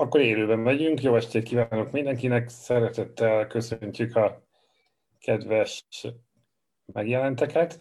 [0.00, 1.02] Akkor élőben megyünk.
[1.02, 2.48] Jó estét kívánok mindenkinek.
[2.48, 4.42] Szeretettel köszöntjük a
[5.20, 5.84] kedves
[6.86, 7.80] megjelenteket,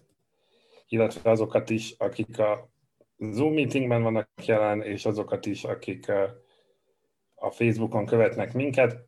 [0.87, 2.69] illetve azokat is, akik a
[3.17, 6.11] Zoom meetingben vannak jelen, és azokat is, akik
[7.35, 9.07] a Facebookon követnek minket.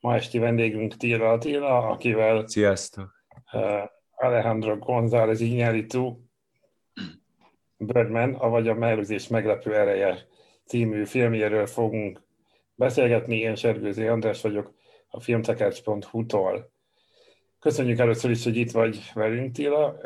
[0.00, 3.24] Ma esti vendégünk Tira Attila, akivel Sziasztok.
[4.10, 6.16] Alejandro González Iñárritu
[7.76, 10.34] Birdman, avagy a mellőzés meglepő ereje
[10.66, 12.22] című filmjéről fogunk
[12.74, 13.38] beszélgetni.
[13.38, 14.74] Én Sergőzi András vagyok
[15.08, 16.72] a filmtekercs.hu-tól.
[17.60, 19.96] Köszönjük először is, hogy itt vagy velünk, Tila.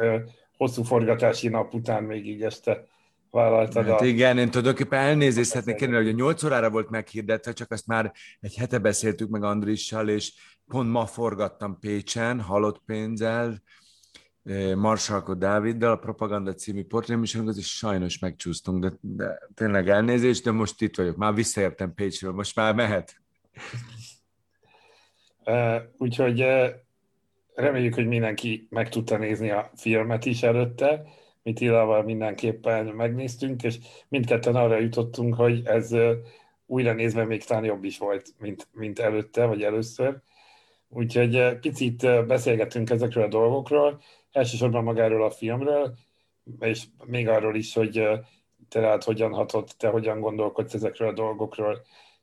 [0.57, 2.87] Hosszú forgatási nap után még így este
[3.30, 4.05] vállaltad hát a...
[4.05, 8.13] igen, én tulajdonképpen elnézést szeretnék kérni, hogy a 8 órára volt meghirdetve, csak azt már
[8.41, 10.33] egy hete beszéltük meg Andrissal, és
[10.66, 13.63] pont ma forgattam Pécsen, halott pénzzel,
[14.77, 20.83] Marsalko Dáviddal, a Propaganda című portréműsorunk, és sajnos megcsúsztunk, de, de tényleg elnézést, de most
[20.83, 23.21] itt vagyok, már visszaértem Pécsről, most már mehet.
[25.45, 26.66] Uh, úgyhogy uh,
[27.55, 31.02] reméljük, hogy mindenki meg tudta nézni a filmet is előtte,
[31.43, 36.13] mit Ilával mindenképpen megnéztünk, és mindketten arra jutottunk, hogy ez uh,
[36.66, 40.21] újra nézve még talán jobb is volt, mint, mint előtte, vagy először.
[40.88, 44.01] Úgyhogy picit beszélgetünk ezekről a dolgokról,
[44.33, 45.95] elsősorban magáról a filmről,
[46.59, 48.09] és még arról is, hogy
[48.69, 51.83] te rád hogyan hatott, te hogyan gondolkodsz ezekről a dolgokról,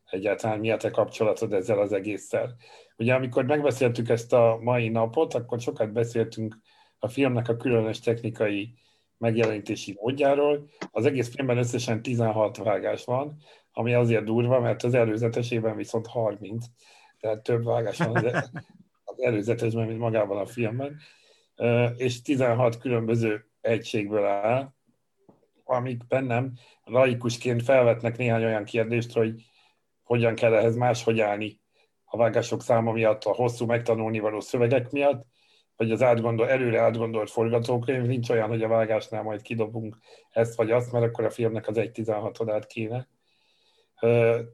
[0.10, 2.56] egyáltalán mi a te kapcsolatod ezzel az egésszel.
[2.98, 6.58] Ugye amikor megbeszéltük ezt a mai napot, akkor sokat beszéltünk
[7.00, 8.74] a filmnek a különös technikai
[9.18, 10.70] megjelenítési módjáról.
[10.92, 13.38] Az egész filmben összesen 16 vágás van,
[13.72, 16.66] ami azért durva, mert az előzetesében viszont 30,
[17.20, 18.26] tehát több vágás van
[19.04, 20.98] az előzetesben, mint magában a filmben
[21.98, 24.74] és 16 különböző egységből áll,
[25.64, 29.34] amik bennem laikusként felvetnek néhány olyan kérdést, hogy
[30.04, 31.60] hogyan kell ehhez máshogy állni
[32.06, 35.26] a vágások száma miatt, a hosszú megtanulni való szövegek miatt,
[35.76, 39.98] vagy az átgondol, előre átgondolt forgatókönyv, nincs olyan, hogy a vágásnál majd kidobunk
[40.30, 43.08] ezt vagy azt, mert akkor a filmnek az egy 16 odát kéne.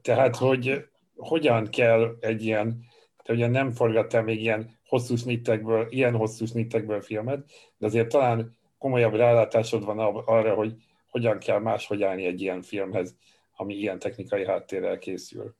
[0.02, 2.84] Tehát, hogy hogyan kell egy ilyen,
[3.22, 8.56] te ugye nem forgattál még ilyen hosszú snittekből, ilyen hosszú snittekből filmet, de azért talán
[8.78, 10.74] komolyabb rálátásod van arra, hogy
[11.10, 13.16] hogyan kell máshogy állni egy ilyen filmhez,
[13.56, 15.54] ami ilyen technikai háttérrel készül.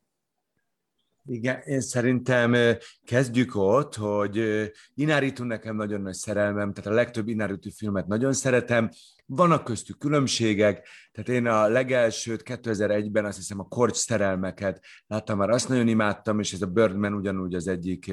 [1.27, 7.71] Igen, én szerintem kezdjük ott, hogy Ináritu nekem nagyon nagy szerelmem, tehát a legtöbb Ináritu
[7.71, 8.91] filmet nagyon szeretem,
[9.27, 15.51] vannak köztük különbségek, tehát én a legelsőt 2001-ben azt hiszem a Korcs szerelmeket láttam, már
[15.51, 18.13] azt nagyon imádtam, és ez a Birdman ugyanúgy az egyik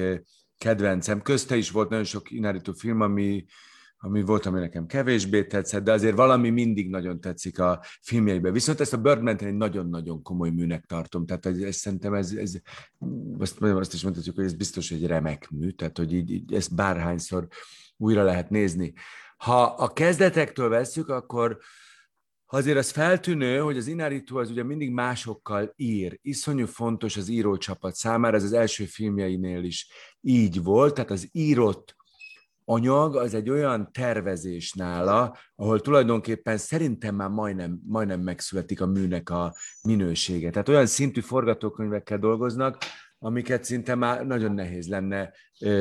[0.62, 1.22] kedvencem.
[1.22, 3.44] Közte is volt nagyon sok Inárító film, ami,
[3.98, 8.52] ami volt, ami nekem kevésbé tetszett, de azért valami mindig nagyon tetszik a filmjeiben.
[8.52, 12.52] Viszont ezt a birdman egy nagyon-nagyon komoly műnek tartom, tehát ez, ez szerintem ez, ez
[13.38, 16.74] azt, azt is mondhatjuk, hogy ez biztos egy remek mű, tehát hogy így, így ezt
[16.74, 17.46] bárhányszor
[17.96, 18.92] újra lehet nézni.
[19.36, 21.58] Ha a kezdetektől vesszük, akkor
[22.54, 26.18] Azért az feltűnő, hogy az Inaritu az ugye mindig másokkal ír.
[26.22, 29.88] Iszonyú fontos az írócsapat számára, ez az első filmjeinél is
[30.20, 31.96] így volt, tehát az írott
[32.64, 39.30] anyag az egy olyan tervezés nála, ahol tulajdonképpen szerintem már majdnem, majdnem megszületik a műnek
[39.30, 40.50] a minősége.
[40.50, 42.78] Tehát olyan szintű forgatókönyvekkel dolgoznak,
[43.18, 45.32] amiket szinte már nagyon nehéz lenne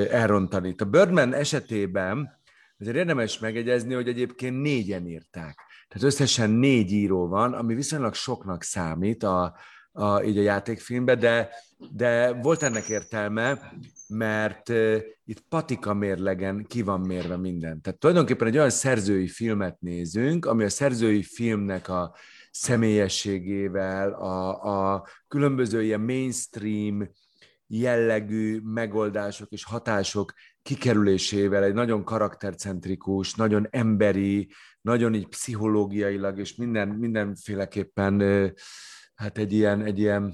[0.10, 0.76] elrontani.
[0.78, 2.40] A Birdman esetében
[2.80, 5.70] azért érdemes megegyezni, hogy egyébként négyen írták.
[5.92, 9.56] Tehát összesen négy író van, ami viszonylag soknak számít a,
[9.92, 11.50] a, így a játékfilmben, de,
[11.92, 13.74] de volt ennek értelme,
[14.08, 14.70] mert
[15.26, 17.82] itt patika mérlegen ki van mérve minden.
[17.82, 22.16] Tehát tulajdonképpen egy olyan szerzői filmet nézünk, ami a szerzői filmnek a
[22.52, 24.64] személyességével, a,
[24.94, 27.10] a különböző ilyen mainstream
[27.68, 34.50] jellegű megoldások és hatások kikerülésével egy nagyon karaktercentrikus, nagyon emberi,
[34.82, 38.22] nagyon így pszichológiailag és minden, mindenféleképpen
[39.16, 40.34] hát egy ilyen, egy ilyen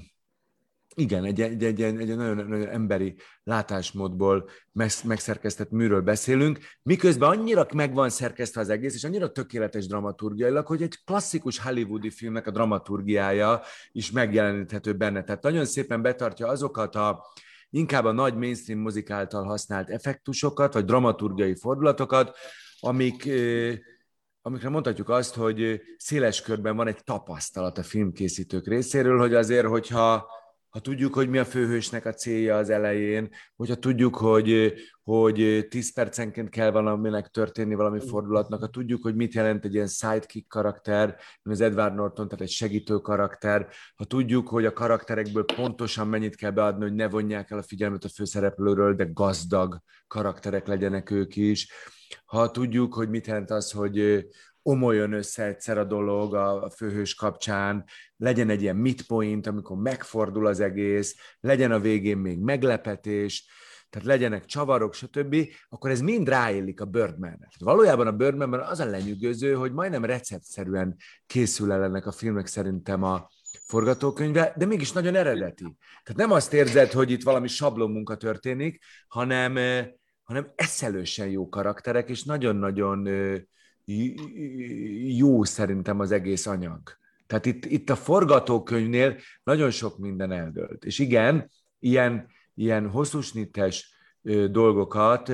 [0.98, 4.48] igen, egy, egy, egy, egy, egy nagyon, nagyon emberi látásmódból
[5.04, 10.82] megszerkesztett műről beszélünk, miközben annyira meg van szerkesztve az egész, és annyira tökéletes dramaturgiailag, hogy
[10.82, 13.60] egy klasszikus hollywoodi filmnek a dramaturgiája
[13.92, 15.22] is megjeleníthető benne.
[15.22, 17.24] Tehát nagyon szépen betartja azokat a
[17.70, 22.36] inkább a nagy mainstream muzik által használt effektusokat, vagy dramaturgiai fordulatokat,
[22.80, 23.30] amik
[24.48, 30.26] amikre mondhatjuk azt, hogy széles körben van egy tapasztalat a filmkészítők részéről, hogy azért, hogyha
[30.68, 35.92] ha tudjuk, hogy mi a főhősnek a célja az elején, hogyha tudjuk, hogy, hogy 10
[35.92, 41.16] percenként kell valaminek történni, valami fordulatnak, ha tudjuk, hogy mit jelent egy ilyen sidekick karakter,
[41.42, 46.50] az Edward Norton, tehát egy segítő karakter, ha tudjuk, hogy a karakterekből pontosan mennyit kell
[46.50, 51.68] beadni, hogy ne vonják el a figyelmet a főszereplőről, de gazdag karakterek legyenek ők is,
[52.24, 54.26] ha tudjuk, hogy mit jelent az, hogy
[54.62, 57.84] omoljon össze egyszer a dolog a főhős kapcsán,
[58.16, 63.46] legyen egy ilyen midpoint, amikor megfordul az egész, legyen a végén még meglepetés,
[63.90, 65.36] tehát legyenek csavarok, stb.,
[65.68, 70.96] akkor ez mind ráillik a birdman Valójában a Birdmanben az a lenyűgöző, hogy majdnem receptszerűen
[71.26, 73.28] készül el ennek a filmek szerintem a
[73.66, 75.76] forgatókönyve, de mégis nagyon eredeti.
[76.02, 79.56] Tehát nem azt érzed, hogy itt valami sablon munka történik, hanem,
[80.28, 83.08] hanem eszelősen jó karakterek, és nagyon-nagyon
[85.06, 86.80] jó szerintem az egész anyag.
[87.26, 90.84] Tehát itt, itt a forgatókönyvnél nagyon sok minden eldőlt.
[90.84, 93.92] És igen, ilyen, ilyen hosszúsnittes
[94.50, 95.28] dolgokat,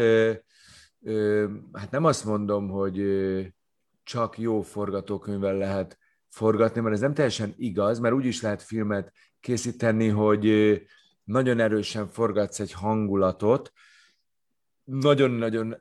[1.73, 3.03] hát nem azt mondom, hogy
[4.03, 5.99] csak jó forgatókönyvvel lehet
[6.29, 10.77] forgatni, mert ez nem teljesen igaz, mert úgy is lehet filmet készíteni, hogy
[11.25, 13.73] nagyon erősen forgatsz egy hangulatot,
[14.85, 15.77] nagyon-nagyon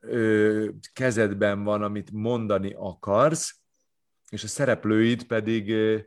[0.94, 3.55] kezedben van, amit mondani akarsz,
[4.29, 5.97] és a szereplőid pedig ö,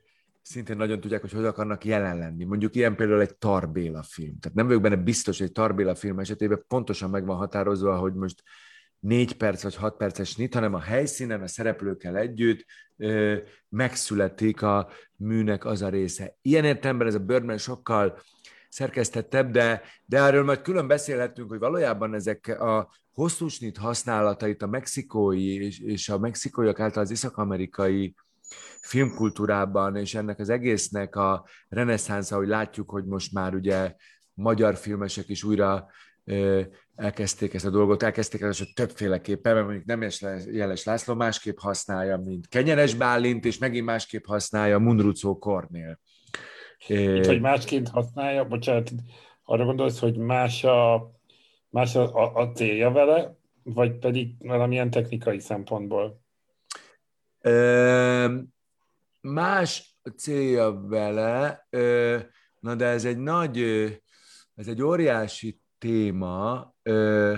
[0.43, 2.45] szintén nagyon tudják, hogy hogy akarnak jelen lenni.
[2.45, 4.39] Mondjuk ilyen például egy Tarbéla film.
[4.39, 8.15] Tehát nem vagyok benne biztos, hogy egy Tarbéla film esetében pontosan meg van határozva, hogy
[8.15, 8.43] most
[8.99, 12.65] négy perc vagy hat perces nyit, hanem a helyszínen a szereplőkkel együtt
[12.97, 13.37] ö,
[13.69, 16.37] megszületik a műnek az a része.
[16.43, 18.19] Ilyen értelemben ez a Birdman sokkal
[18.77, 24.67] szerkesztettebb, de, de erről majd külön beszélhetünk, hogy valójában ezek a hosszú snit használatait a
[24.67, 28.15] mexikói és, és a mexikóiak által az észak-amerikai
[28.81, 33.95] filmkultúrában, és ennek az egésznek a reneszánsza, hogy látjuk, hogy most már ugye
[34.35, 35.87] magyar filmesek is újra
[36.95, 40.09] elkezdték ezt a dolgot, elkezdték ezt többféleképpen, mert mondjuk nem
[40.51, 46.01] Jeles László másképp használja, mint Kenyeres Bálint, és megint másképp használja Munrucó Kornél.
[46.89, 48.91] Itt, hogy másként használja, bocsánat,
[49.45, 51.11] arra gondolsz, hogy más a,
[51.69, 56.21] más a, a, a célja vele, vagy pedig valamilyen technikai szempontból?
[57.41, 58.39] Ö,
[59.21, 62.19] más célja vele, ö,
[62.61, 63.59] na de ez egy nagy,
[64.55, 66.75] ez egy óriási téma.
[66.83, 67.35] Ö,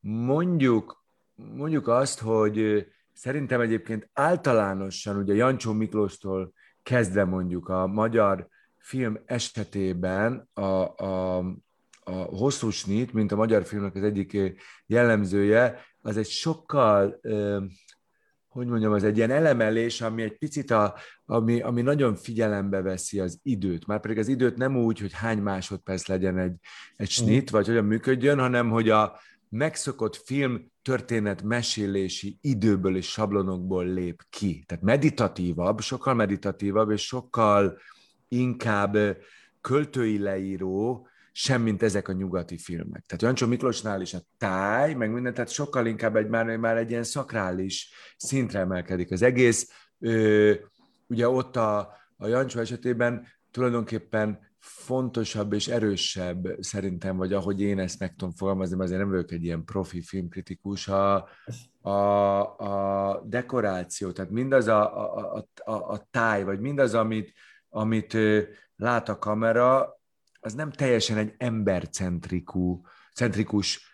[0.00, 1.04] mondjuk,
[1.34, 6.52] mondjuk azt, hogy szerintem egyébként általánosan, ugye Jancsó Miklóstól
[6.82, 8.48] kezdve mondjuk a magyar
[8.78, 11.36] film esetében a, a,
[12.00, 14.38] a hosszú snit, mint a magyar filmnek az egyik
[14.86, 17.20] jellemzője, az egy sokkal,
[18.48, 20.94] hogy mondjam, az egy ilyen elemelés, ami egy picit, a,
[21.24, 23.86] ami, ami nagyon figyelembe veszi az időt.
[23.86, 26.54] Már pedig az időt nem úgy, hogy hány másodperc legyen egy,
[26.96, 27.54] egy snit, mm.
[27.54, 34.64] vagy hogyan működjön, hanem hogy a megszokott film történet mesélési időből és sablonokból lép ki.
[34.66, 37.78] Tehát meditatívabb, sokkal meditatívabb, és sokkal
[38.28, 38.96] inkább
[39.60, 43.04] költői leíró, sem mint ezek a nyugati filmek.
[43.06, 46.90] Tehát Jancsó Miklósnál is a táj, meg minden, tehát sokkal inkább egy, már, már egy
[46.90, 49.70] ilyen szakrális szintre emelkedik az egész.
[49.98, 50.54] Ö,
[51.06, 51.78] ugye ott a,
[52.16, 58.76] a Jancsó esetében tulajdonképpen fontosabb és erősebb szerintem, vagy ahogy én ezt meg tudom fogalmazni,
[58.76, 61.28] mert azért nem vagyok egy ilyen profi filmkritikus, a,
[61.80, 61.90] a,
[62.56, 67.32] a dekoráció, tehát mindaz a, a, a, a táj, vagy mindaz, amit,
[67.68, 68.16] amit
[68.76, 69.98] lát a kamera,
[70.40, 72.78] az nem teljesen egy embercentrikus
[73.14, 73.89] centrikus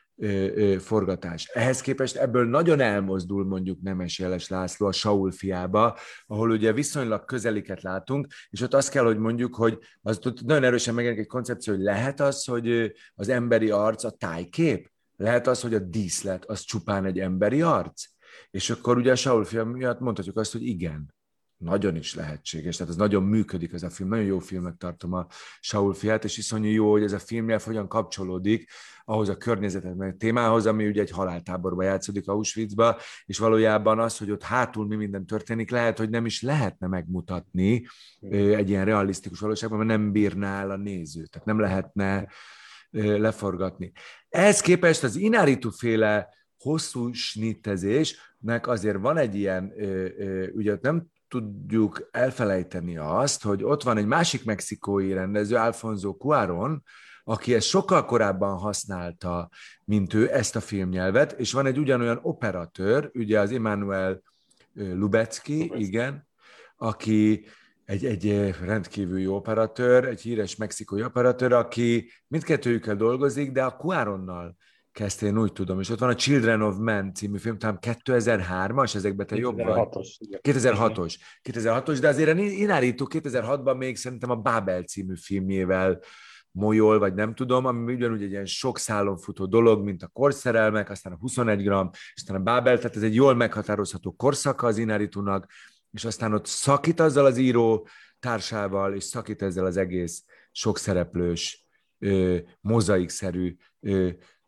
[0.79, 1.51] forgatás.
[1.53, 7.25] Ehhez képest ebből nagyon elmozdul mondjuk Nemes Jeles László a Saul fiába, ahol ugye viszonylag
[7.25, 11.31] közeliket látunk, és ott azt kell, hogy mondjuk, hogy az ott nagyon erősen megjelenik egy
[11.31, 14.91] koncepció, hogy lehet az, hogy az emberi arc a tájkép?
[15.17, 18.05] Lehet az, hogy a díszlet az csupán egy emberi arc?
[18.51, 21.15] És akkor ugye a Saul fia miatt mondhatjuk azt, hogy igen
[21.57, 25.27] nagyon is lehetséges, tehát ez nagyon működik ez a film, nagyon jó filmek tartom a
[25.61, 28.71] Saul fiát, és iszonyú jó, hogy ez a filmje hogyan kapcsolódik
[29.05, 34.31] ahhoz a környezetet, meg témához, ami ugye egy haláltáborban játszódik Auschwitzba, és valójában az, hogy
[34.31, 37.87] ott hátul mi minden történik, lehet, hogy nem is lehetne megmutatni
[38.31, 42.29] egy ilyen realisztikus valóságban, mert nem bírná el a néző, tehát nem lehetne
[42.91, 43.93] leforgatni.
[44.29, 49.73] Ehhez képest az Inaritu féle hosszú snittezésnek azért van egy ilyen,
[50.55, 56.83] ugye nem tudjuk elfelejteni azt, hogy ott van egy másik mexikói rendező, Alfonso Cuaron,
[57.25, 59.49] aki ezt sokkal korábban használta,
[59.85, 64.23] mint ő, ezt a filmnyelvet, és van egy ugyanolyan operatőr, ugye az Emmanuel
[64.73, 66.29] Lubecki, igen,
[66.77, 67.47] aki
[67.85, 74.57] egy, egy rendkívül jó operatőr, egy híres mexikói operatőr, aki mindkettőjükkel dolgozik, de a Cuaronnal
[74.97, 78.95] kezdte, én úgy tudom, és ott van a Children of Men című film, talán 2003-as,
[78.95, 79.89] ezekben te jobb vagy?
[80.43, 81.15] 2006-os.
[81.43, 86.01] 2006-os, de azért Inárító 2006-ban még szerintem a Babel című filmjével
[86.51, 90.91] molyol, vagy nem tudom, ami ugyanúgy egy ilyen sok szálon futó dolog, mint a korszerelmek,
[90.91, 95.51] aztán a 21 gram, aztán a Babel, tehát ez egy jól meghatározható korszaka az Inárítónak,
[95.91, 97.89] és aztán ott szakít azzal az író
[98.19, 101.67] társával, és szakít ezzel az egész sok szereplős,
[102.61, 103.57] mozaikszerű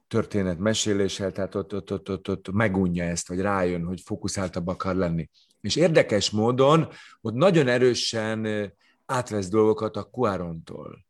[0.08, 4.94] történet meséléssel, tehát ott, ott, ott, ott, ott megunja ezt, vagy rájön, hogy fókuszáltabb akar
[4.94, 5.28] lenni.
[5.60, 6.88] És érdekes módon
[7.20, 8.72] ott nagyon erősen
[9.06, 11.06] átvesz dolgokat a Cuarontól.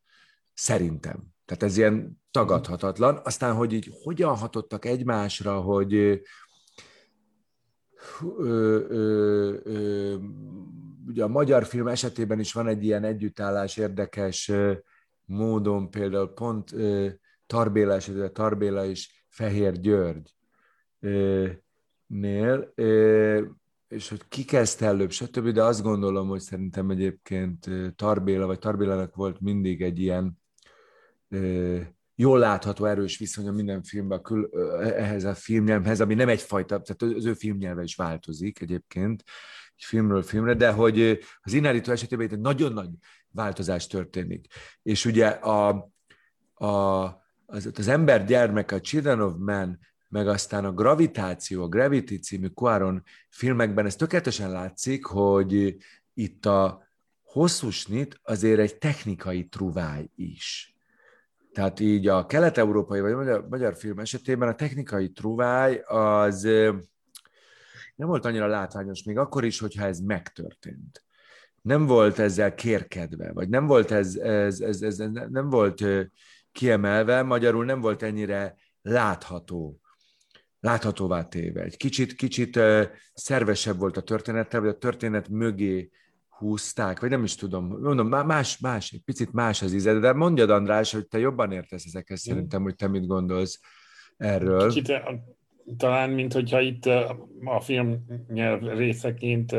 [0.54, 1.22] Szerintem.
[1.44, 3.20] Tehát ez ilyen tagadhatatlan.
[3.24, 6.22] Aztán, hogy így hogyan hatottak egymásra, hogy
[11.06, 14.52] ugye a magyar film esetében is van egy ilyen együttállás érdekes
[15.24, 16.74] módon, például pont
[17.48, 20.34] Tarbéla esetében Tarbéla és Fehér György
[22.06, 22.72] nél,
[23.88, 29.14] és hogy ki kezdte előbb, stb., de azt gondolom, hogy szerintem egyébként Tarbéla, vagy Tarbélának
[29.14, 30.38] volt mindig egy ilyen
[32.14, 34.50] jól látható, erős viszonya minden filmben kül,
[34.80, 39.24] ehhez a filmnyelvhez, ami nem egyfajta, tehát az ő filmnyelve is változik egyébként,
[39.76, 42.88] filmről filmre, de hogy az Inárító esetében egy nagyon nagy
[43.30, 44.46] változás történik.
[44.82, 45.90] És ugye a,
[46.54, 47.04] a,
[47.50, 49.78] az, az ember gyermek, a Children of Man,
[50.08, 55.76] meg aztán a Gravitáció, a Gravity című Quaron filmekben ez tökéletesen látszik, hogy
[56.14, 56.86] itt a
[57.22, 60.76] hosszú snit azért egy technikai truváj is.
[61.52, 66.42] Tehát így a kelet-európai vagy a magyar, magyar film esetében a technikai truváj az
[67.94, 71.02] nem volt annyira látványos, még akkor is, hogyha ez megtörtént.
[71.62, 74.96] Nem volt ezzel kérkedve, vagy nem volt ez, ez, ez, ez
[75.30, 75.84] nem volt
[76.52, 79.80] kiemelve, magyarul nem volt ennyire látható,
[80.60, 81.62] láthatóvá téve.
[81.62, 82.60] Egy kicsit, kicsit
[83.14, 85.90] szervesebb volt a történettel, vagy a történet mögé
[86.28, 90.50] húzták, vagy nem is tudom, mondom, más, más, egy picit más az íze, de mondjad
[90.50, 93.60] András, hogy te jobban értesz ezekhez szerintem, hogy te mit gondolsz
[94.16, 94.68] erről.
[94.68, 95.02] Kicsit
[95.76, 96.86] talán, mint hogyha itt
[97.44, 99.56] a film nyelv részeként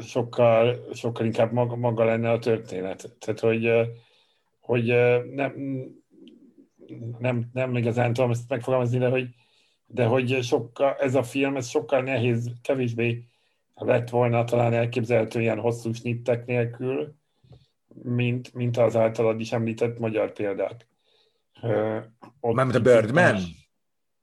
[0.00, 3.16] sokkal, sokkal inkább maga, maga lenne a történet.
[3.18, 3.70] Tehát, hogy,
[4.62, 4.86] hogy
[5.34, 5.54] nem,
[7.18, 9.28] nem, nem igazán tudom ezt megfogalmazni, de hogy,
[9.86, 13.24] de hogy sokkal, ez a film, ez sokkal nehéz, kevésbé
[13.74, 17.14] lett volna talán elképzelhető ilyen hosszú snittek nélkül,
[18.02, 20.86] mint, mint az általad is említett magyar példák.
[22.40, 23.36] Mármint a Birdman?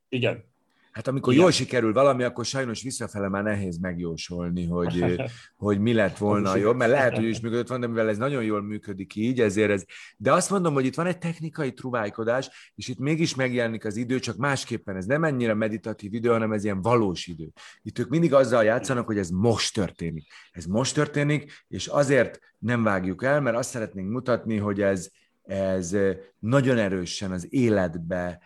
[0.09, 0.48] Igen.
[0.91, 1.43] Hát amikor Igen.
[1.43, 5.21] jól sikerül valami, akkor sajnos visszafele már nehéz megjósolni, hogy,
[5.55, 8.43] hogy mi lett volna jobb, mert lehet, hogy is működött van, de mivel ez nagyon
[8.43, 9.83] jól működik így, ezért ez...
[10.17, 14.19] De azt mondom, hogy itt van egy technikai truvájkodás, és itt mégis megjelenik az idő,
[14.19, 14.95] csak másképpen.
[14.95, 17.51] Ez nem ennyire meditatív idő, hanem ez ilyen valós idő.
[17.81, 20.27] Itt ők mindig azzal játszanak, hogy ez most történik.
[20.51, 25.09] Ez most történik, és azért nem vágjuk el, mert azt szeretnénk mutatni, hogy ez,
[25.43, 25.95] ez
[26.39, 28.39] nagyon erősen az életbe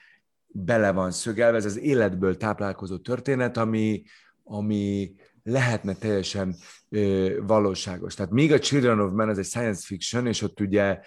[0.53, 4.03] bele van szögelve, ez az életből táplálkozó történet, ami,
[4.43, 6.55] ami lehetne teljesen
[6.89, 8.13] ö, valóságos.
[8.13, 10.99] Tehát még a Children of Men, ez egy science fiction, és ott ugye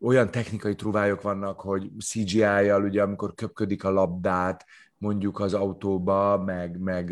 [0.00, 4.64] olyan technikai truvályok vannak, hogy CGI-jal, ugye amikor köpködik a labdát,
[4.98, 7.06] mondjuk az autóba, meg, meg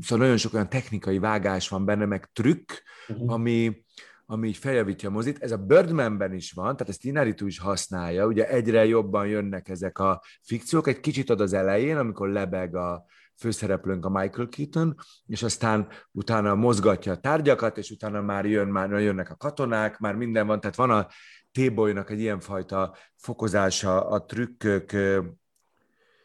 [0.00, 2.72] szóval nagyon sok olyan technikai vágás van benne, meg trükk,
[3.08, 3.32] uh-huh.
[3.32, 3.84] ami,
[4.30, 5.42] ami így feljavítja a mozit.
[5.42, 9.98] Ez a Birdmanben is van, tehát ezt Inaritu is használja, ugye egyre jobban jönnek ezek
[9.98, 13.04] a fikciók, egy kicsit ad az elején, amikor lebeg a
[13.36, 14.94] főszereplőnk a Michael Keaton,
[15.26, 20.14] és aztán utána mozgatja a tárgyakat, és utána már, jön, már jönnek a katonák, már
[20.14, 21.08] minden van, tehát van a
[21.52, 24.96] T-boynak egy ilyenfajta fokozása a trükkök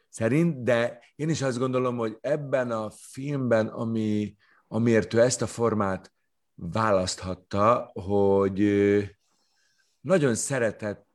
[0.10, 4.36] szerint, de én is azt gondolom, hogy ebben a filmben, ami,
[4.68, 6.13] amiért ő ezt a formát
[6.56, 8.62] választhatta, hogy
[10.02, 11.08] nagyon szeretett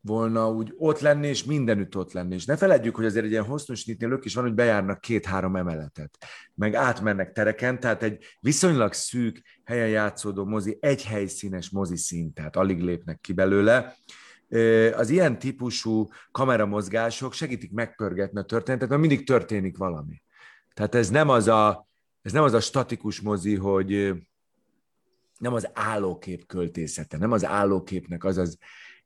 [0.00, 2.34] volna úgy ott lenni, és mindenütt ott lenni.
[2.34, 5.56] És ne feledjük, hogy azért egy ilyen hosszú snitnél ők is van, hogy bejárnak két-három
[5.56, 6.18] emeletet,
[6.54, 12.56] meg átmennek tereken, tehát egy viszonylag szűk helyen játszódó mozi, egy helyszínes mozi szint, tehát
[12.56, 13.96] alig lépnek ki belőle.
[14.94, 20.22] Az ilyen típusú kameramozgások segítik megpörgetni a történetet, mert mindig történik valami.
[20.74, 21.88] Tehát ez nem az a
[22.26, 24.12] ez nem az a statikus mozi, hogy
[25.38, 28.58] nem az állókép költészete, nem az állóképnek az az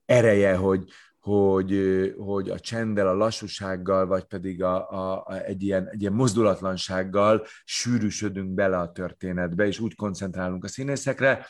[0.04, 0.84] ereje, hogy,
[1.18, 1.74] hogy,
[2.18, 7.46] hogy a csenddel, a lassúsággal, vagy pedig a, a, a, egy, ilyen, egy ilyen mozdulatlansággal
[7.64, 11.46] sűrűsödünk bele a történetbe, és úgy koncentrálunk a színészekre,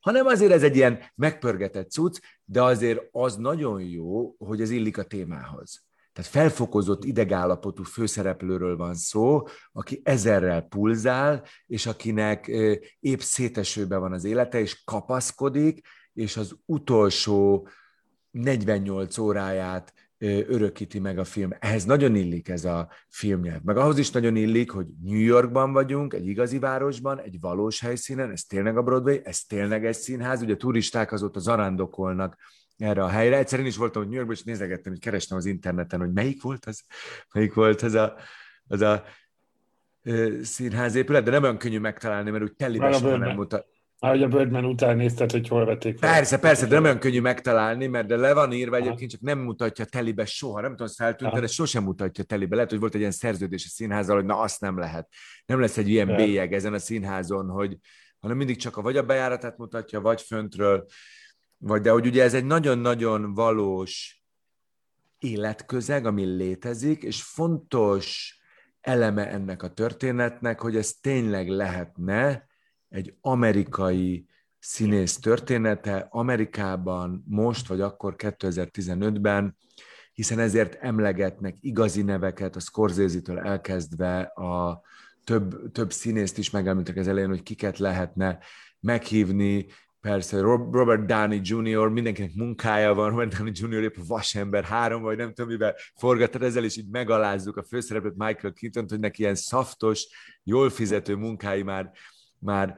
[0.00, 4.98] hanem azért ez egy ilyen megpörgetett cucc, de azért az nagyon jó, hogy ez illik
[4.98, 5.84] a témához.
[6.12, 9.42] Tehát felfokozott idegállapotú főszereplőről van szó,
[9.72, 12.46] aki ezerrel pulzál, és akinek
[13.00, 15.80] épp szétesőben van az élete, és kapaszkodik,
[16.12, 17.68] és az utolsó
[18.30, 19.92] 48 óráját
[20.46, 21.50] örökíti meg a film.
[21.58, 23.62] Ehhez nagyon illik ez a filmnyelv.
[23.62, 28.30] Meg ahhoz is nagyon illik, hogy New Yorkban vagyunk, egy igazi városban, egy valós helyszínen,
[28.30, 32.36] ez tényleg a Broadway, ez tényleg egy színház, ugye a turisták azóta zarándokolnak
[32.82, 33.36] erre a helyre.
[33.36, 36.82] Egyszerűen is voltam New Yorkban, és nézegettem, hogy kerestem az interneten, hogy melyik volt az,
[37.32, 38.16] melyik volt az a,
[38.66, 39.04] az a
[40.42, 43.66] színházépület, de nem olyan könnyű megtalálni, mert úgy telibe soha nem mutat.
[44.00, 46.12] Már hogy a Birdman után nézted, hogy hol vették fel.
[46.12, 49.38] Persze, persze, de nem olyan könnyű megtalálni, mert de le van írva egyébként, csak nem
[49.38, 50.60] mutatja telibe soha.
[50.60, 52.54] Nem tudom, feltűnt, de sosem mutatja telibe.
[52.54, 55.08] Lehet, hogy volt egy ilyen szerződés a színházzal, hogy na azt nem lehet.
[55.46, 57.76] Nem lesz egy ilyen bélyeg ezen a színházon, hogy
[58.20, 60.86] hanem mindig csak a vagy a bejáratát mutatja, vagy föntről,
[61.64, 64.22] vagy de hogy ugye ez egy nagyon-nagyon valós
[65.18, 68.36] életközeg, ami létezik, és fontos
[68.80, 72.46] eleme ennek a történetnek, hogy ez tényleg lehetne
[72.88, 74.26] egy amerikai
[74.58, 79.56] színész története Amerikában most vagy akkor 2015-ben,
[80.12, 84.82] hiszen ezért emlegetnek igazi neveket, a Scorsese-től elkezdve a
[85.24, 88.38] több, több színészt is megemlítek az elején, hogy kiket lehetne
[88.80, 89.66] meghívni,
[90.02, 93.82] Persze, Robert Downey Jr., mindenkinek munkája van, Robert Downey Jr.
[93.82, 98.52] épp vasember, három vagy nem tudom mivel forgatta, ezzel is így megalázzuk a főszereplőt Michael
[98.52, 100.06] keaton hogy neki ilyen szaftos,
[100.42, 101.90] jól fizető munkái már,
[102.38, 102.76] már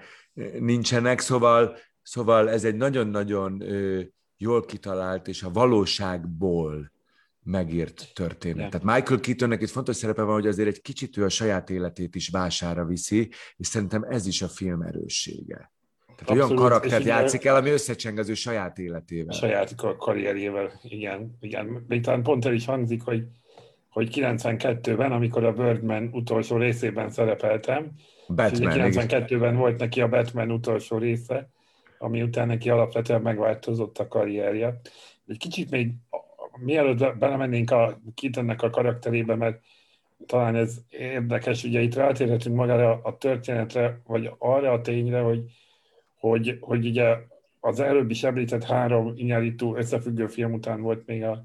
[0.59, 3.63] nincsenek, szóval, szóval ez egy nagyon-nagyon
[4.37, 6.93] jól kitalált és a valóságból
[7.43, 8.59] megírt történet.
[8.59, 8.71] Yeah.
[8.71, 12.15] Tehát Michael Keatonnek itt fontos szerepe van, hogy azért egy kicsit ő a saját életét
[12.15, 15.73] is vására viszi, és szerintem ez is a film erőssége.
[16.17, 16.59] Tehát Abszolút.
[16.61, 19.35] olyan karaktert játszik el, ami összecseng az ő saját életével.
[19.35, 21.37] Saját karrierjével, igen.
[21.41, 21.85] igen.
[21.89, 23.25] Még talán pont el is hangzik, hogy,
[23.89, 27.93] hogy 92-ben, amikor a Birdman utolsó részében szerepeltem,
[28.29, 31.49] Batman, 92-ben volt neki a Batman utolsó része,
[31.99, 34.81] ami után neki alapvetően megváltozott a karrierje.
[35.27, 35.93] Egy kicsit még
[36.57, 39.61] mielőtt belemennénk a Keatonnek a karakterébe, mert
[40.27, 45.41] talán ez érdekes, ugye itt rátérhetünk magára a történetre, vagy arra a tényre, hogy
[46.29, 47.17] hogy, hogy ugye
[47.61, 51.45] az előbb is említett három inyárító összefüggő film után volt még a,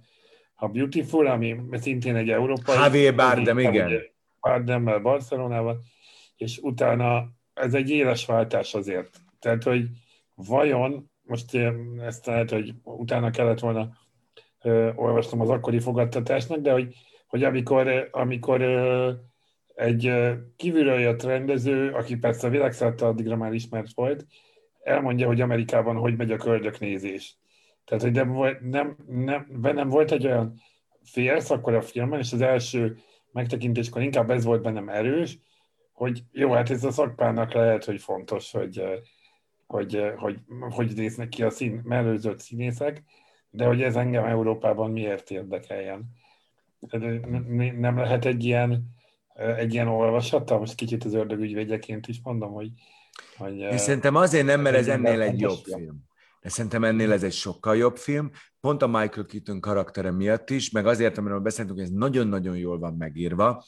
[0.56, 2.76] a Beautiful, ami szintén egy európai...
[2.76, 4.02] Javier Bardem, igen.
[4.42, 5.80] Bardemmel Barcelonával,
[6.38, 9.22] és utána ez egy éles váltás azért.
[9.40, 9.88] Tehát, hogy
[10.36, 11.58] vajon, most
[12.06, 13.90] ezt lehet, hogy utána kellett volna
[14.62, 16.96] ö, olvastam az akkori fogadtatásnak, de hogy,
[17.28, 19.12] hogy amikor, amikor ö,
[19.76, 20.12] egy
[20.56, 24.26] kívülről jött rendező, aki persze a világszerte addigra már ismert volt,
[24.90, 27.38] elmondja, hogy Amerikában hogy megy a köldöknézés.
[27.86, 30.54] Tehát, hogy nem, nem, nem, bennem volt egy olyan
[31.04, 32.98] félsz akkor a filmben, és az első
[33.32, 35.40] megtekintéskor inkább ez volt bennem erős,
[35.94, 38.84] hogy jó, hát ez a szakpának lehet, hogy fontos, hogy
[39.70, 43.04] hogy, hogy, hogy néznek ki a szín, mellőzött színészek,
[43.50, 46.10] de hogy ez engem Európában miért érdekeljen.
[47.78, 48.84] Nem lehet egy ilyen,
[49.36, 52.72] egy ilyen olvasata, most kicsit az ördög ügyvédjeként is mondom, hogy,
[53.38, 56.08] hogy, Én szerintem azért nem, mert ez ennél egy jobb film.
[56.42, 60.72] De szerintem ennél ez egy sokkal jobb film, pont a Michael Keaton karaktere miatt is,
[60.72, 63.64] meg azért, amiről beszéltünk, hogy ez nagyon-nagyon jól van megírva.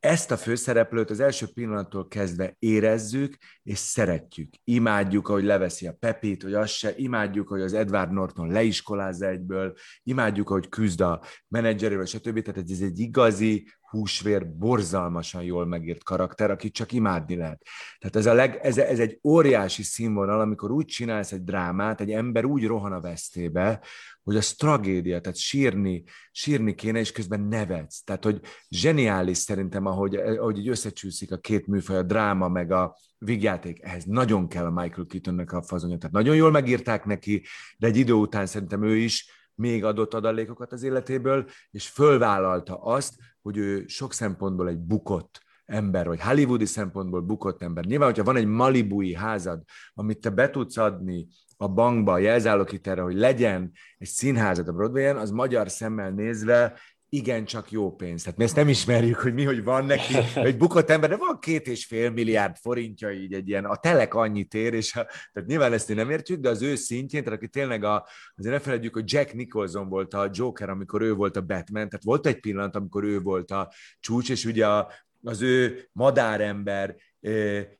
[0.00, 4.54] Ezt a főszereplőt az első pillanattól kezdve érezzük, és szeretjük.
[4.64, 9.72] Imádjuk, ahogy leveszi a Pepit, hogy az se, imádjuk, hogy az Edward Norton leiskolázza egyből,
[10.02, 12.42] imádjuk, ahogy küzd a menedzserével, stb.
[12.42, 17.62] Tehát ez egy igazi, húsvér, borzalmasan jól megírt karakter, akit csak imádni lehet.
[17.98, 22.10] Tehát ez, a leg, ez, ez egy óriási színvonal, amikor úgy csinálsz egy drámát, egy
[22.10, 23.80] ember úgy rohan a vesztébe,
[24.22, 28.02] hogy az tragédia, tehát sírni, sírni kéne, és közben nevetsz.
[28.02, 32.96] Tehát, hogy zseniális szerintem, ahogy, ahogy így összecsúszik a két műfaj, a dráma meg a
[33.18, 33.82] vigjáték.
[33.82, 35.98] Ehhez nagyon kell a Michael Keatonnek a fazonja.
[35.98, 37.44] Tehát nagyon jól megírták neki,
[37.78, 43.14] de egy idő után szerintem ő is még adott adalékokat az életéből, és fölvállalta azt,
[43.42, 47.84] hogy ő sok szempontból egy bukott ember, vagy hollywoodi szempontból bukott ember.
[47.84, 49.62] Nyilván, hogyha van egy malibui házad,
[49.94, 55.16] amit te be tudsz adni a bankba, a jelzálogíterre, hogy legyen egy színházad a Broadway-en,
[55.16, 56.78] az magyar szemmel nézve
[57.14, 58.22] igen, csak jó pénz.
[58.22, 61.38] Tehát mi ezt nem ismerjük, hogy mi, hogy van neki, egy bukott ember, de van
[61.38, 65.48] két és fél milliárd forintja így egy ilyen, a telek annyit ér, és a, tehát
[65.48, 68.94] nyilván ezt nem értjük, de az ő szintjén, tehát aki tényleg a, azért ne felejtjük,
[68.94, 72.76] hogy Jack Nicholson volt a Joker, amikor ő volt a Batman, tehát volt egy pillanat,
[72.76, 76.96] amikor ő volt a csúcs, és ugye a, az ő madárember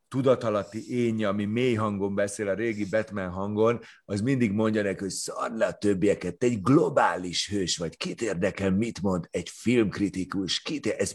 [0.08, 5.10] tudatalatti énje, ami mély hangon beszél, a régi Batman hangon, az mindig mondja neki, hogy
[5.10, 10.60] szard le a többieket, te egy globális hős vagy, kit érdekel, mit mond egy filmkritikus,
[10.60, 11.12] kit ez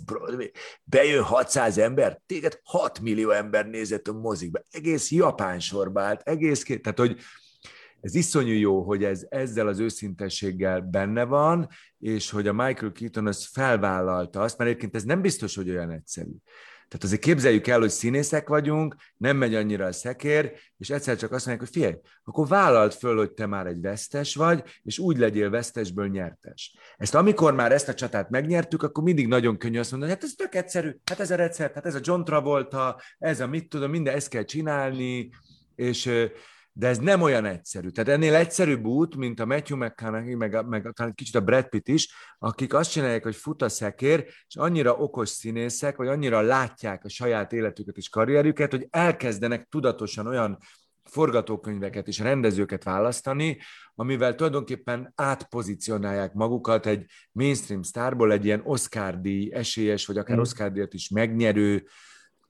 [0.84, 6.64] bejön 600 ember, téged 6 millió ember nézett a mozikba, egész Japán sorba állt, egész
[6.64, 7.20] tehát hogy
[8.08, 11.68] ez iszonyú jó, hogy ez ezzel az őszintességgel benne van,
[12.00, 15.92] és hogy a Michael Keaton az felvállalta azt, mert egyébként ez nem biztos, hogy olyan
[15.92, 16.32] egyszerű.
[16.88, 21.32] Tehát azért képzeljük el, hogy színészek vagyunk, nem megy annyira a szekér, és egyszer csak
[21.32, 25.18] azt mondják, hogy figyelj, akkor vállalt föl, hogy te már egy vesztes vagy, és úgy
[25.18, 26.78] legyél vesztesből nyertes.
[26.98, 30.34] Ezt amikor már ezt a csatát megnyertük, akkor mindig nagyon könnyű azt mondani, hát ez
[30.34, 33.92] tök egyszerű, hát ez a recept, hát ez a John Travolta, ez a mit tudom,
[33.92, 35.30] minden ezt kell csinálni,
[35.76, 36.10] és
[36.78, 37.90] de ez nem olyan egyszerű.
[37.90, 41.88] Tehát ennél egyszerűbb út, mint a Matthew McConaughey, meg, meg talán kicsit a Brad Pitt
[41.88, 47.04] is, akik azt csinálják, hogy fut a szekér, és annyira okos színészek, vagy annyira látják
[47.04, 50.58] a saját életüket és karrierüket, hogy elkezdenek tudatosan olyan
[51.04, 53.58] forgatókönyveket és rendezőket választani,
[53.96, 60.40] amivel tulajdonképpen átpozícionálják magukat egy mainstream sztárból egy ilyen Oscar-díj esélyes, vagy akár mm.
[60.40, 61.88] Oscar-díjat is megnyerő,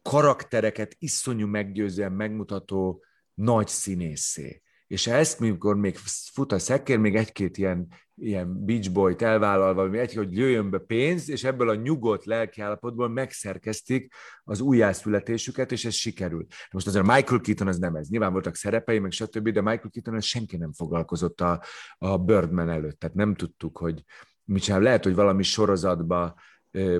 [0.01, 3.01] karaktereket iszonyú meggyőzően megmutató
[3.37, 4.61] nagy színészé.
[4.87, 5.95] És ezt, mikor még
[6.33, 11.29] fut a szekér, még egy-két ilyen, ilyen beach boy-t elvállalva, egy, hogy jöjjön be pénz,
[11.29, 16.45] és ebből a nyugodt lelkiállapotból megszerkeztik az újjászületésüket, és ez sikerül.
[16.71, 18.09] Most azért Michael Keaton az nem ez.
[18.09, 21.63] Nyilván voltak szerepei, meg stb., de Michael Keaton senki nem foglalkozott a,
[21.97, 22.99] a Birdman előtt.
[22.99, 24.03] Tehát nem tudtuk, hogy
[24.43, 24.81] mit csinál.
[24.81, 26.35] Lehet, hogy valami sorozatba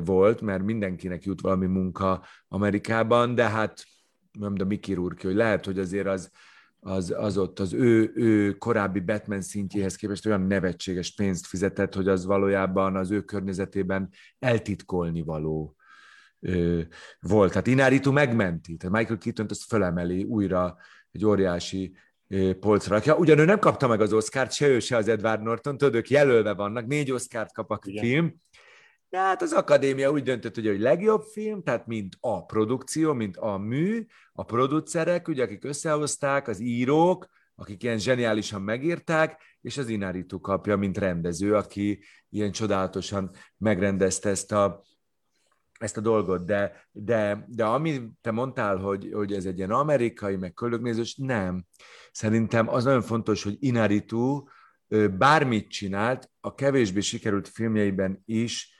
[0.04, 3.84] volt, mert mindenkinek jut valami munka Amerikában, de hát
[4.40, 6.32] nem de Mickey Rourke, hogy lehet, hogy azért az,
[6.80, 12.08] az, az ott az ő, ő korábbi Batman szintjéhez képest olyan nevetséges pénzt fizetett, hogy
[12.08, 15.76] az valójában az ő környezetében eltitkolni való
[16.40, 16.82] ö,
[17.20, 17.50] volt.
[17.50, 20.78] Tehát Ináritu megmenti, tehát Michael keaton azt fölemeli újra
[21.12, 21.96] egy óriási
[22.60, 23.16] polcra rakja.
[23.16, 26.10] Ugyan ő nem kapta meg az Oscárt, se ő, se az Edward Norton, tudod, ők
[26.10, 28.04] jelölve vannak, négy Oscárt kap a Igen.
[28.04, 28.36] film,
[29.10, 33.38] de hát az akadémia úgy döntött, hogy, hogy legjobb film, tehát mint a produkció, mint
[33.38, 39.90] a mű, a producerek, ugye, akik összehozták, az írók, akik ilyen zseniálisan megírták, és az
[39.90, 44.84] Inaritu kapja, mint rendező, aki ilyen csodálatosan megrendezte ezt a,
[45.80, 50.36] ezt a dolgot, de, de, de ami te mondtál, hogy, hogy ez egy ilyen amerikai,
[50.36, 51.66] meg köldögnézős, nem.
[52.12, 54.44] Szerintem az nagyon fontos, hogy Inaritu
[55.18, 58.77] bármit csinált, a kevésbé sikerült filmjeiben is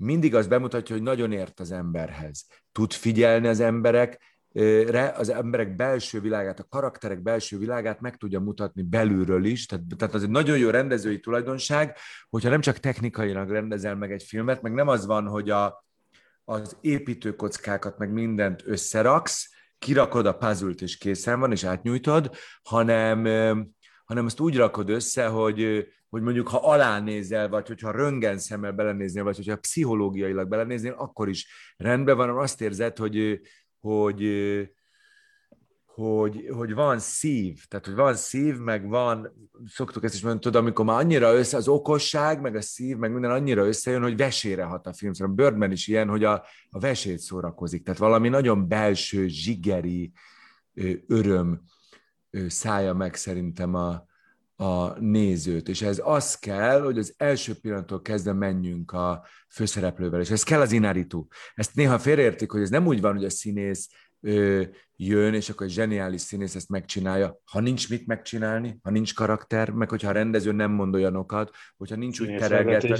[0.00, 2.46] mindig az bemutatja, hogy nagyon ért az emberhez.
[2.72, 8.82] Tud figyelni az emberekre, az emberek belső világát, a karakterek belső világát meg tudja mutatni
[8.82, 9.66] belülről is.
[9.66, 11.96] Tehát, tehát az egy nagyon jó rendezői tulajdonság,
[12.30, 15.84] hogyha nem csak technikailag rendezel meg egy filmet, meg nem az van, hogy a,
[16.44, 22.30] az építőkockákat, meg mindent összeraksz, kirakod a puzzle és készen van, és átnyújtod,
[22.62, 23.24] hanem,
[24.04, 29.24] hanem azt úgy rakod össze, hogy, hogy mondjuk ha alánézel, vagy hogyha röngen szemmel belenéznél,
[29.24, 33.40] vagy hogyha pszichológiailag belenéznél, akkor is rendben van, azt érzed, hogy,
[33.80, 34.22] hogy,
[35.86, 40.62] hogy, hogy van szív, tehát hogy van szív, meg van, szoktuk ezt is mondani, tudod,
[40.62, 44.64] amikor már annyira össze, az okosság, meg a szív, meg minden annyira összejön, hogy vesére
[44.64, 45.12] hat a film.
[45.12, 47.84] Szóval Birdman is ilyen, hogy a, a vesét szórakozik.
[47.84, 50.12] Tehát valami nagyon belső, zsigeri
[51.06, 51.62] öröm
[52.48, 54.08] szája meg szerintem a,
[54.60, 60.30] a nézőt, és ez az kell, hogy az első pillanattól kezdve menjünk a főszereplővel, és
[60.30, 61.28] ez kell az inárító.
[61.54, 63.88] Ezt néha félreértik, hogy ez nem úgy van, hogy a színész
[64.20, 64.62] ö,
[64.96, 69.70] jön, és akkor egy zseniális színész ezt megcsinálja, ha nincs mit megcsinálni, ha nincs karakter,
[69.70, 72.98] meg hogyha a rendező nem mond olyanokat, hogyha nincs úgy terelgetve.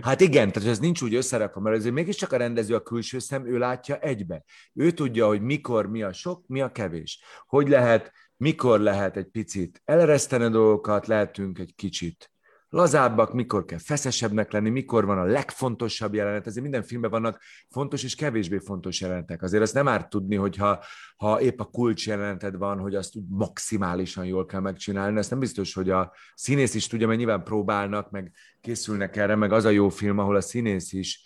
[0.00, 3.46] Hát igen, tehát ez nincs úgy összerakva, mert azért mégiscsak a rendező a külső szem,
[3.46, 4.44] ő látja egybe.
[4.74, 7.20] Ő tudja, hogy mikor mi a sok, mi a kevés.
[7.46, 12.30] Hogy lehet mikor lehet egy picit elereszteni a dolgokat, lehetünk egy kicsit
[12.68, 16.46] lazábbak, mikor kell feszesebbnek lenni, mikor van a legfontosabb jelenet.
[16.46, 19.42] Ezért minden filmben vannak fontos és kevésbé fontos jelenetek.
[19.42, 20.84] Azért azt nem árt tudni, hogyha
[21.16, 25.18] ha épp a kulcs jeleneted van, hogy azt úgy maximálisan jól kell megcsinálni.
[25.18, 29.52] Ezt nem biztos, hogy a színész is tudja, mert nyilván próbálnak, meg készülnek erre, meg
[29.52, 31.22] az a jó film, ahol a színész is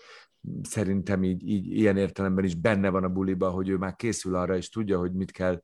[0.62, 4.56] szerintem így, így ilyen értelemben is benne van a buliba, hogy ő már készül arra,
[4.56, 5.60] és tudja, hogy mit kell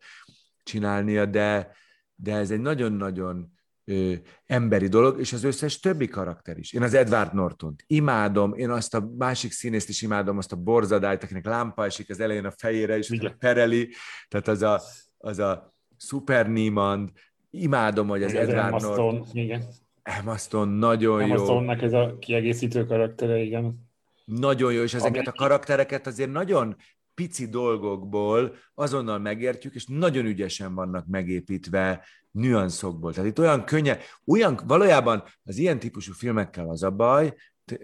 [0.66, 1.70] csinálnia, de,
[2.14, 3.52] de ez egy nagyon-nagyon
[3.84, 4.12] ö,
[4.46, 6.72] emberi dolog, és az összes többi karakter is.
[6.72, 11.22] Én az Edward Norton imádom, én azt a másik színészt is imádom, azt a borzadályt,
[11.22, 13.88] akinek lámpa esik az elején a fejére, és pereli,
[14.28, 14.80] tehát az a,
[15.18, 17.10] az a Super Niemand,
[17.50, 19.24] imádom, hogy az igen, Edward Norton...
[19.32, 19.62] Igen.
[20.02, 21.34] Emma Stone nagyon Emma jó.
[21.34, 23.84] Emma Stone-nak ez a kiegészítő karaktere, igen.
[24.24, 26.76] Nagyon jó, és ezeket a karaktereket azért nagyon
[27.16, 33.12] pici dolgokból azonnal megértjük, és nagyon ügyesen vannak megépítve nüanszokból.
[33.12, 37.34] Tehát itt olyan könnye, olyan, valójában az ilyen típusú filmekkel az a baj,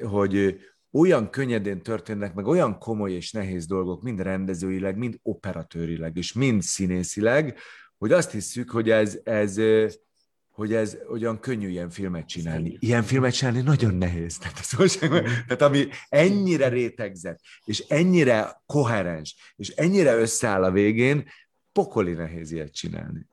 [0.03, 0.59] hogy
[0.91, 6.63] olyan könnyedén történnek meg olyan komoly és nehéz dolgok, mind rendezőileg, mind operatőrileg, és mind
[6.63, 7.59] színészileg,
[7.99, 9.61] hogy azt hiszük, hogy ez, ez
[10.53, 12.77] hogy ez olyan könnyű ilyen filmet csinálni.
[12.81, 14.39] Ilyen filmet csinálni nagyon nehéz.
[14.39, 21.29] Tehát, az tehát ami ennyire rétegzett, és ennyire koherens, és ennyire összeáll a végén,
[21.73, 23.27] pokoli nehéz ilyet csinálni.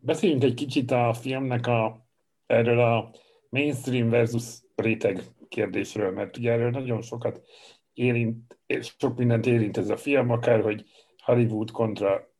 [0.00, 2.06] Beszéljünk egy kicsit a filmnek a,
[2.46, 3.14] erről a
[3.48, 4.44] mainstream versus
[4.74, 7.40] réteg kérdésről, mert ugye erről nagyon sokat
[7.92, 10.84] érint, sok mindent érint ez a film, akár hogy
[11.22, 12.32] Hollywood kontra,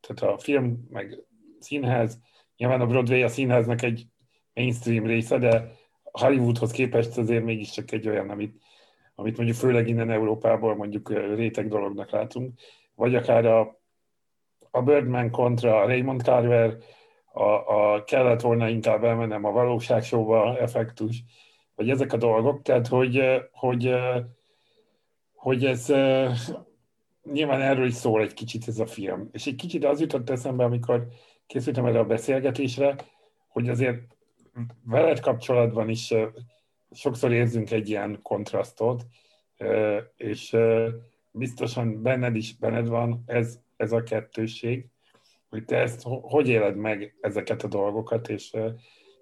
[0.00, 1.18] tehát a film, meg
[1.60, 2.18] színház,
[2.58, 4.06] Nyilván a Broadway a színháznak egy
[4.54, 8.62] mainstream része, de Hollywoodhoz képest azért mégiscsak egy olyan, amit,
[9.14, 12.60] amit mondjuk főleg innen Európából mondjuk réteg dolognak látunk,
[12.94, 13.80] vagy akár a,
[14.70, 16.76] a Birdman kontra a Raymond Carver,
[17.32, 21.22] a, a kellett volna inkább elmennem a valóságsóba effektus,
[21.74, 23.94] vagy ezek a dolgok, tehát hogy, hogy,
[25.34, 25.86] hogy ez
[27.32, 29.28] nyilván erről is szól egy kicsit ez a film.
[29.32, 31.08] És egy kicsit az jutott eszembe, amikor
[31.48, 32.96] készültem erre a beszélgetésre,
[33.48, 34.16] hogy azért
[34.84, 36.14] veled kapcsolatban is
[36.90, 39.06] sokszor érzünk egy ilyen kontrasztot,
[40.16, 40.56] és
[41.30, 44.86] biztosan benned is benned van ez, ez a kettőség,
[45.48, 48.56] hogy te ezt hogy éled meg ezeket a dolgokat, és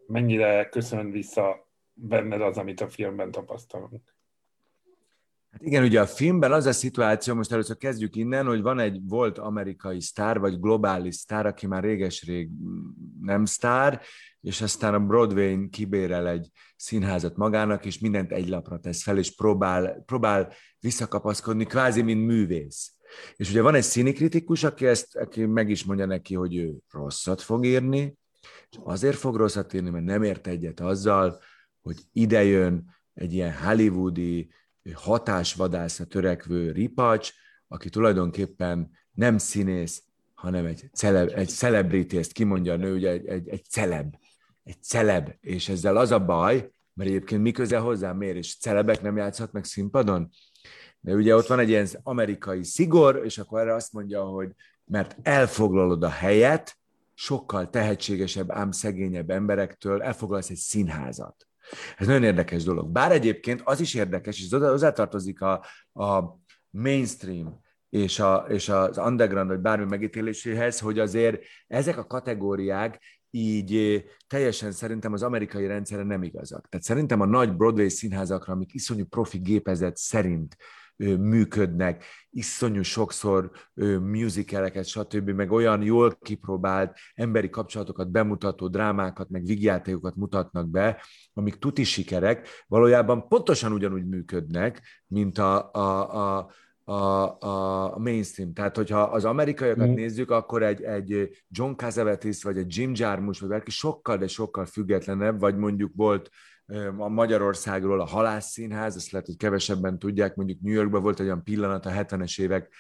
[0.07, 4.16] mennyire köszön vissza benned az, amit a filmben tapasztalunk.
[5.57, 9.01] Hát igen, ugye a filmben az a szituáció, most először kezdjük innen, hogy van egy
[9.09, 12.51] volt amerikai sztár, vagy globális sztár, aki már réges-rég
[13.21, 14.01] nem sztár,
[14.41, 19.35] és aztán a Broadway-n kibérel egy színházat magának, és mindent egy lapra tesz fel, és
[19.35, 22.93] próbál, próbál visszakapaszkodni, kvázi, mint művész.
[23.37, 27.41] És ugye van egy színikritikus, aki, ezt, aki meg is mondja neki, hogy ő rosszat
[27.41, 28.19] fog írni,
[28.71, 31.41] és azért fog rosszat írni, mert nem ért egyet azzal,
[31.81, 34.51] hogy idejön egy ilyen hollywoodi,
[34.95, 37.33] hatásvadászra törekvő ripacs,
[37.69, 40.03] aki tulajdonképpen nem színész,
[40.35, 44.15] hanem egy, celeb, egy celebrity, ezt kimondja a nő, ugye egy, egy, egy celeb,
[44.65, 49.03] egy celeb, és ezzel az a baj, mert egyébként mi közel hozzám miért, és celebek
[49.03, 50.31] nem játszhatnak színpadon?
[51.01, 54.53] De ugye ott van egy ilyen amerikai szigor, és akkor erre azt mondja, hogy
[54.85, 56.79] mert elfoglalod a helyet,
[57.15, 61.46] sokkal tehetségesebb, ám szegényebb emberektől, elfoglalsz egy színházat.
[61.97, 62.89] Ez nagyon érdekes dolog.
[62.89, 66.23] Bár egyébként az is érdekes, és hozzátartozik a, a
[66.71, 73.01] mainstream és, a, és az underground, vagy bármi megítéléséhez, hogy azért ezek a kategóriák
[73.31, 76.69] így teljesen szerintem az amerikai rendszerre nem igazak.
[76.69, 80.57] Tehát szerintem a nagy Broadway színházakra, amik iszonyú profi gépezet szerint
[80.97, 83.51] működnek, iszonyú sokszor
[84.01, 91.55] musicaleket, stb., meg olyan jól kipróbált emberi kapcsolatokat bemutató drámákat, meg vigyátékokat mutatnak be, amik
[91.55, 96.51] tuti sikerek, valójában pontosan ugyanúgy működnek, mint a, a, a
[96.89, 98.53] a, a mainstream.
[98.53, 99.95] Tehát, hogyha az amerikaiakat mm.
[99.95, 104.67] nézzük, akkor egy, egy John Cassavetes, vagy egy Jim Jarmusch, vagy valaki sokkal, de sokkal
[104.67, 106.31] függetlenebb, vagy mondjuk volt
[106.97, 111.43] a Magyarországról a Halászszínház, ezt lehet, hogy kevesebben tudják, mondjuk New Yorkban volt egy olyan
[111.43, 112.75] pillanat a 70-es évek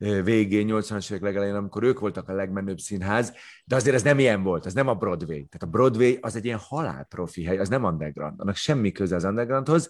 [0.00, 3.32] végén, 80-as évek legelején, amikor ők voltak a legmenőbb színház,
[3.64, 5.46] de azért ez nem ilyen volt, ez nem a Broadway.
[5.46, 9.24] Tehát a Broadway az egy ilyen halálprofi hely, az nem underground, annak semmi köze az
[9.24, 9.88] undergroundhoz,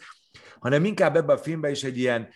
[0.59, 2.29] hanem inkább ebben a filmben is egy ilyen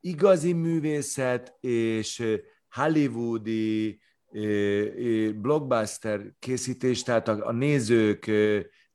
[0.00, 2.38] igazi művészet és
[2.70, 4.00] hollywoodi
[5.34, 8.30] blockbuster készítés, tehát a, a nézők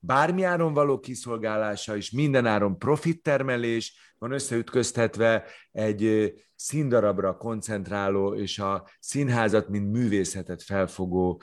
[0.06, 8.88] bármi áron való kiszolgálása és minden áron profittermelés van összeütköztetve egy színdarabra koncentráló és a
[9.00, 11.42] színházat, mint művészetet felfogó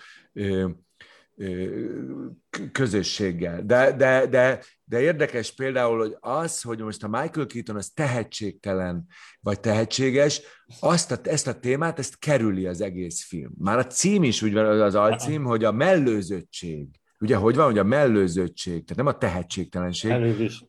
[2.73, 3.63] közösséggel.
[3.63, 9.07] De, de, de, de érdekes például, hogy az, hogy most a Michael Keaton az tehetségtelen
[9.41, 10.43] vagy tehetséges,
[10.81, 13.53] azt a, ezt a témát, ezt kerüli az egész film.
[13.59, 17.00] Már a cím is úgy van, az alcím, hogy a mellőzöttség.
[17.21, 20.11] Ugye, hogy van, hogy a mellőzöttség, tehát nem a tehetségtelenség.
[20.11, 20.65] Mellőzés.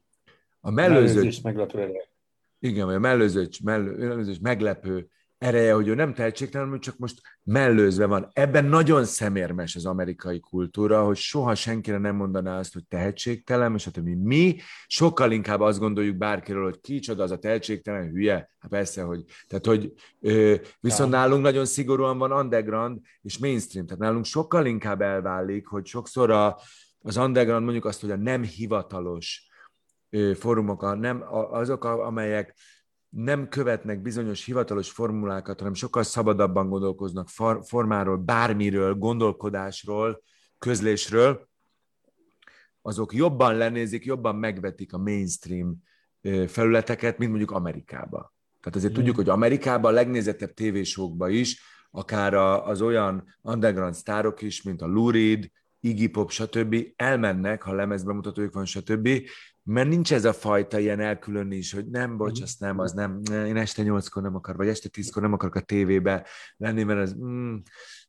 [0.59, 1.15] A mellőzött...
[1.15, 1.93] Mellőzés meglepő.
[2.59, 5.09] Igen, vagy a mellőzött, mellő, mellőzés meglepő
[5.41, 8.30] ereje, hogy ő nem tehetségtelen, csak most mellőzve van.
[8.34, 13.86] Ebben nagyon szemérmes az amerikai kultúra, hogy soha senkire nem mondaná azt, hogy tehetségtelen, és
[13.86, 14.56] hát mi
[14.88, 18.49] sokkal inkább azt gondoljuk bárkiről, hogy kicsoda az a tehetségtelen, hülye.
[18.60, 21.17] Hát persze, hogy, tehát, hogy ö, viszont ja.
[21.17, 26.58] nálunk nagyon szigorúan van underground és mainstream, tehát nálunk sokkal inkább elválik, hogy sokszor a,
[27.01, 29.49] az underground mondjuk azt, hogy a nem hivatalos
[30.36, 32.56] fórumok, a nem, azok, amelyek
[33.12, 37.28] nem követnek bizonyos hivatalos formulákat, hanem sokkal szabadabban gondolkoznak
[37.62, 40.24] formáról, bármiről, gondolkodásról,
[40.58, 41.50] közlésről,
[42.82, 45.84] azok jobban lenézik, jobban megvetik a mainstream
[46.47, 48.34] felületeket, mint mondjuk Amerikába.
[48.62, 48.95] Tehát azért mm.
[48.95, 54.88] tudjuk, hogy Amerikában a legnézettebb tévésókba is, akár az olyan underground sztárok is, mint a
[54.88, 56.76] Lurid, Iggy Pop, stb.
[56.95, 59.10] elmennek, ha lemezbemutatójuk van, stb.,
[59.63, 62.43] mert nincs ez a fajta ilyen elkülönés, hogy nem, bocs, mhm.
[62.43, 65.60] azt nem, az nem, én este nyolckor nem akar, vagy este tízkor nem akarok a
[65.60, 67.56] tévébe lenni, mert ez, mm,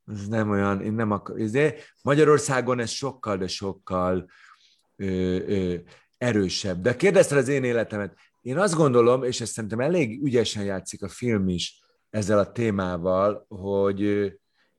[0.07, 1.37] ez nem olyan, én nem akar.
[1.37, 4.31] De Magyarországon ez sokkal, de sokkal
[4.97, 5.07] ö,
[5.47, 5.75] ö,
[6.19, 6.81] erősebb.
[6.81, 8.17] De kérdezted az én életemet.
[8.41, 13.47] Én azt gondolom, és ezt szerintem elég ügyesen játszik a film is ezzel a témával,
[13.49, 14.33] hogy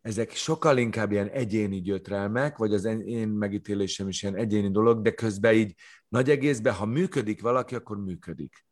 [0.03, 5.11] ezek sokkal inkább ilyen egyéni gyötrelmek, vagy az én megítélésem is ilyen egyéni dolog, de
[5.11, 5.73] közben így
[6.07, 8.65] nagy egészben, ha működik valaki, akkor működik.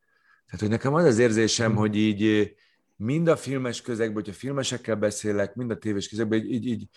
[0.45, 2.53] Tehát, hogy nekem az az érzésem, hogy így
[2.95, 6.87] mind a filmes közegben, hogyha filmesekkel beszélek, mind a tévés közegben, így, így, így,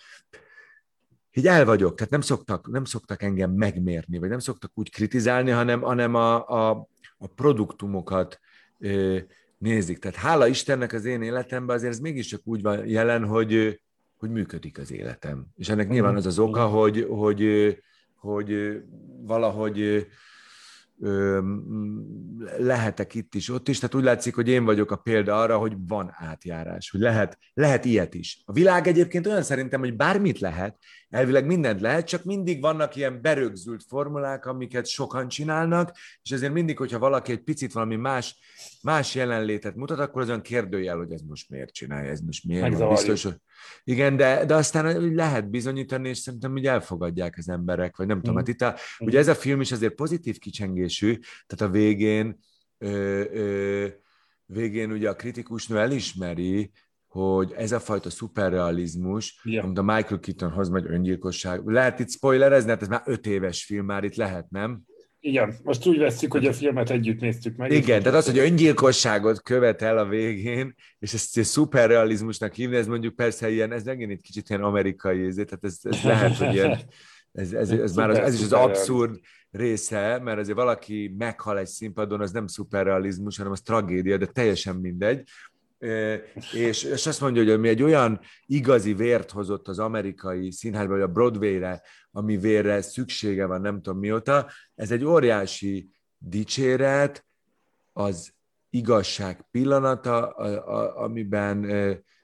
[1.31, 1.95] így el vagyok.
[1.95, 6.47] Tehát nem szoktak, nem szoktak engem megmérni, vagy nem szoktak úgy kritizálni, hanem, hanem a,
[6.47, 8.39] a, a produktumokat
[9.57, 9.99] nézik.
[9.99, 13.79] Tehát hála Istennek az én életemben azért ez mégiscsak úgy van jelen, hogy,
[14.17, 15.45] hogy működik az életem.
[15.55, 17.75] És ennek nyilván az az oka, hogy, hogy,
[18.15, 18.81] hogy
[19.21, 20.07] valahogy
[22.57, 25.73] lehetek itt is, ott is, tehát úgy látszik, hogy én vagyok a példa arra, hogy
[25.87, 28.41] van átjárás, hogy lehet, lehet ilyet is.
[28.45, 30.77] A világ egyébként olyan szerintem, hogy bármit lehet,
[31.09, 36.77] elvileg mindent lehet, csak mindig vannak ilyen berögzült formulák, amiket sokan csinálnak, és ezért mindig,
[36.77, 38.37] hogyha valaki egy picit valami más,
[38.83, 42.77] más jelenlétet mutat, akkor az olyan kérdőjel, hogy ez most miért csinálja, ez most miért
[42.77, 42.89] van.
[42.89, 43.35] Biztos, hogy...
[43.83, 48.19] Igen, de, de aztán lehet bizonyítani, és szerintem hogy elfogadják az emberek, vagy nem mm.
[48.19, 48.35] tudom.
[48.35, 49.07] Hát itt a, mm.
[49.07, 52.39] ugye ez a film is azért pozitív kicsengésű, tehát a végén
[52.77, 53.87] ö, ö,
[54.45, 56.71] végén ugye a kritikusnő elismeri,
[57.07, 59.65] hogy ez a fajta szuperrealizmus, yeah.
[59.65, 61.65] amit a Michael Keaton hoz meg öngyilkosság.
[61.65, 64.81] Lehet itt spoilerezni, hát ez már öt éves film, már itt lehet, nem?
[65.25, 67.71] Igen, most úgy veszik, hogy a filmet együtt néztük meg.
[67.71, 73.49] Igen, tehát az, hogy öngyilkosságot követel a végén, és ezt szuperrealizmusnak hívni, ez mondjuk persze
[73.49, 76.79] ilyen, ez megint egy kicsit ilyen amerikai, tehát ez, ez lehet, hogy ilyen,
[77.31, 79.19] ez, ez, ez, ez már az, ez is az abszurd
[79.51, 84.75] része, mert azért valaki meghal egy színpadon, az nem szuperrealizmus, hanem az tragédia, de teljesen
[84.75, 85.29] mindegy
[86.53, 91.01] és, és azt mondja, hogy mi egy olyan igazi vért hozott az amerikai színházba, vagy
[91.01, 97.25] a Broadway-re, ami vérre szüksége van, nem tudom mióta, ez egy óriási dicséret,
[97.93, 98.33] az
[98.69, 100.27] igazság pillanata,
[100.95, 101.69] amiben,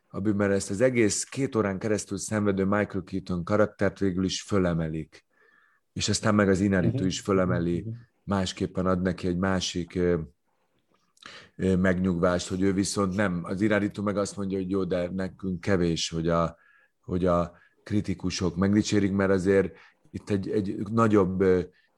[0.08, 5.26] amiben ezt az egész két órán keresztül szenvedő Michael Keaton karaktert végül is fölemelik.
[5.94, 7.06] És aztán meg az Inaritu mhm.
[7.06, 7.90] is fölemeli, mhm.
[8.24, 10.00] másképpen ad neki egy másik
[11.56, 13.42] megnyugvást, hogy ő viszont nem.
[13.44, 16.58] Az irányító meg azt mondja, hogy jó, de nekünk kevés, hogy a,
[17.02, 17.52] hogy a
[17.84, 19.74] kritikusok megdicsérik, mert azért
[20.12, 21.44] itt egy, egy nagyobb,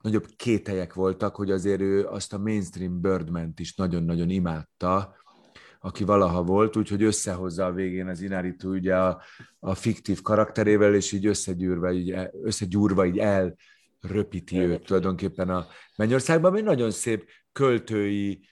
[0.02, 5.16] nagyobb kételyek voltak, hogy azért ő azt a mainstream birdman is nagyon-nagyon imádta,
[5.80, 9.22] aki valaha volt, úgyhogy összehozza a végén az Inaritu ugye a,
[9.60, 15.66] a fiktív karakterével, és így összegyűrve, így, összegyúrva így elröpíti őt tulajdonképpen a
[15.98, 18.48] Mennyországban, ami nagyon szép költői,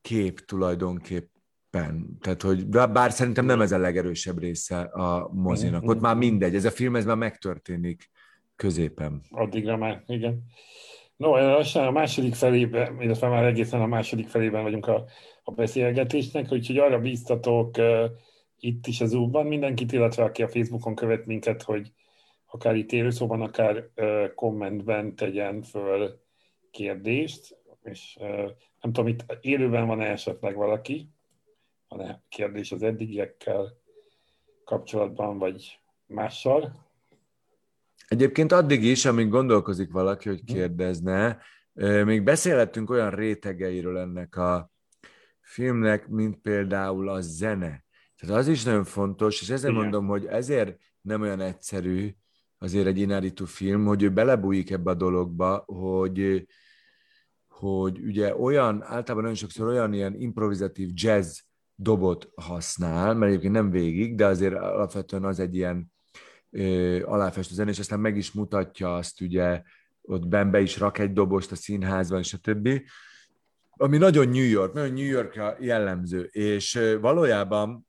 [0.00, 2.18] kép tulajdonképpen.
[2.20, 5.88] Tehát, hogy bár szerintem nem ez a legerősebb része a mozinak.
[5.88, 8.10] Ott már mindegy, ez a film ez már megtörténik
[8.56, 9.22] középen.
[9.30, 10.42] Addigra már, igen.
[11.16, 15.04] No, lassan a második felében, illetve már egészen a második felében vagyunk a,
[15.42, 18.04] a beszélgetésnek, úgyhogy arra bíztatok uh,
[18.58, 21.92] itt is az útban mindenkit, illetve aki a Facebookon követ minket, hogy
[22.46, 26.22] akár itt élőszóban, akár uh, kommentben tegyen föl
[26.70, 28.16] kérdést és
[28.80, 31.08] nem tudom, itt élőben van-e esetleg valaki,
[31.88, 33.78] van-e kérdés az eddigiekkel
[34.64, 36.86] kapcsolatban, vagy mással?
[38.08, 41.38] Egyébként addig is, amíg gondolkozik valaki, hogy kérdezne,
[42.04, 44.70] még beszélhettünk olyan rétegeiről ennek a
[45.40, 47.84] filmnek, mint például a zene.
[48.16, 49.82] Tehát az is nagyon fontos, és ezért Igen.
[49.82, 52.14] mondom, hogy ezért nem olyan egyszerű
[52.58, 56.46] azért egy Inaritu film, hogy ő belebújik ebbe a dologba, hogy
[57.58, 61.38] hogy ugye olyan, általában nagyon sokszor olyan ilyen improvizatív jazz
[61.74, 65.92] dobot használ, mert egyébként nem végig, de azért alapvetően az egy ilyen
[66.50, 69.62] ö, aláfestő zene, és aztán meg is mutatja azt ugye,
[70.02, 72.84] ott be is rak egy dobost a színházban, és többi,
[73.70, 77.86] ami nagyon New York, nagyon New York jellemző, és valójában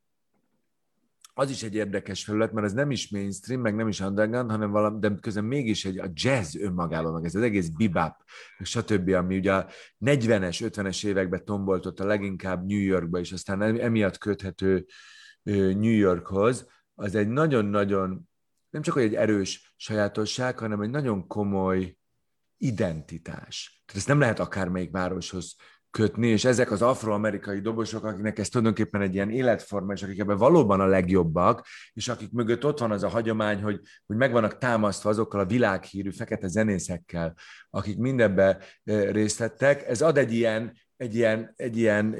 [1.38, 4.72] az is egy érdekes felület, mert ez nem is mainstream, meg nem is underground, hanem
[4.72, 8.16] valami, de közben mégis egy, a jazz önmagában, meg ez az egész bebop,
[8.64, 9.68] stb., ami ugye a
[10.00, 14.86] 40-es, 50-es években tombolt ott a leginkább New Yorkba, és aztán emiatt köthető
[15.44, 18.30] New Yorkhoz, az egy nagyon-nagyon,
[18.70, 21.98] nem csak egy erős sajátosság, hanem egy nagyon komoly
[22.58, 23.84] identitás.
[23.86, 25.56] Tehát ezt nem lehet akármelyik városhoz
[25.96, 30.38] kötni, és ezek az afroamerikai dobosok, akiknek ez tulajdonképpen egy ilyen életforma, és akik ebben
[30.38, 34.58] valóban a legjobbak, és akik mögött ott van az a hagyomány, hogy, hogy meg vannak
[34.58, 37.34] támasztva azokkal a világhírű fekete zenészekkel,
[37.70, 42.16] akik mindebbe részt vettek, ez ad egy ilyen, egy ilyen, egy ilyen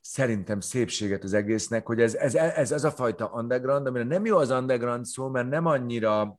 [0.00, 4.36] szerintem szépséget az egésznek, hogy ez, ez, ez az a fajta underground, amire nem jó
[4.36, 6.38] az underground szó, mert nem annyira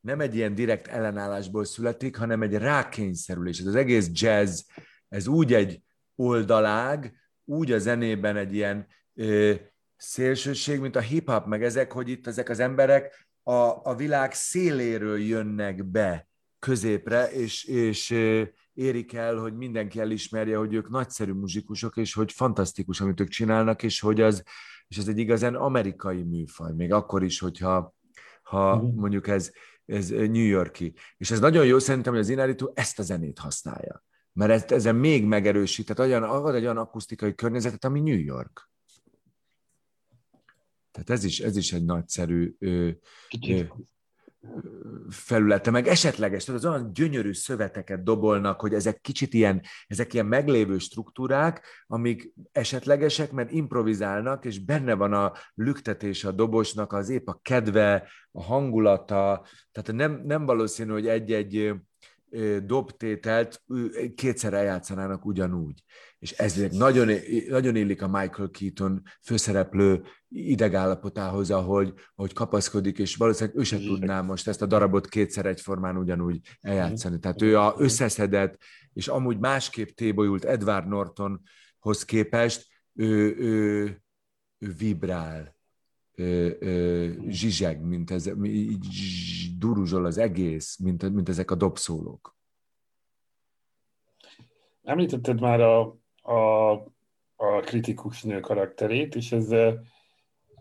[0.00, 3.58] nem egy ilyen direkt ellenállásból születik, hanem egy rákényszerülés.
[3.60, 4.60] Ez az egész jazz,
[5.08, 5.84] ez úgy egy
[6.16, 7.14] oldalág,
[7.44, 9.54] úgy a zenében egy ilyen ö,
[9.96, 15.20] szélsőség, mint a hip-hop, meg ezek, hogy itt ezek az emberek a, a világ széléről
[15.20, 18.42] jönnek be középre, és, és ö,
[18.72, 23.82] érik el, hogy mindenki elismerje, hogy ők nagyszerű muzsikusok, és hogy fantasztikus, amit ők csinálnak,
[23.82, 24.42] és hogy az,
[24.88, 27.94] és ez egy igazán amerikai műfaj, még akkor is, hogyha
[28.42, 28.98] ha mhm.
[28.98, 29.50] mondjuk ez,
[29.86, 30.94] ez New Yorki.
[31.16, 34.04] És ez nagyon jó szerintem, hogy az Inaritu ezt a zenét használja
[34.36, 38.70] mert ez, ezen még megerősít, tehát olyan, ad egy olyan akusztikai környezetet, ami New York.
[40.92, 42.90] Tehát ez is, ez is egy nagyszerű ö,
[43.48, 43.60] ö,
[45.08, 50.26] felülete, meg esetleges, tehát az olyan gyönyörű szöveteket dobolnak, hogy ezek kicsit ilyen, ezek ilyen
[50.26, 57.26] meglévő struktúrák, amik esetlegesek, mert improvizálnak, és benne van a lüktetés a dobosnak, az épp
[57.26, 61.74] a kedve, a hangulata, tehát nem, nem valószínű, hogy egy-egy
[62.66, 63.62] dobtételt
[64.14, 65.82] kétszer eljátszanának ugyanúgy.
[66.18, 67.10] És ez nagyon,
[67.48, 74.20] nagyon illik a Michael Keaton főszereplő idegállapotához, ahogy, ahogy kapaszkodik, és valószínűleg ő sem tudná
[74.20, 77.18] most ezt a darabot kétszer egyformán ugyanúgy eljátszani.
[77.18, 78.58] Tehát ő a összeszedett,
[78.92, 84.02] és amúgy másképp tébolyult Edward Nortonhoz képest, ő, ő,
[84.58, 85.55] ő vibrál
[87.28, 88.86] zsizseg, mint ez, így
[89.58, 92.36] duruzsol az egész, mint, mint ezek a dobszólók.
[94.82, 96.72] Említetted már a, a,
[97.36, 99.50] a kritikus nő karakterét, és ez,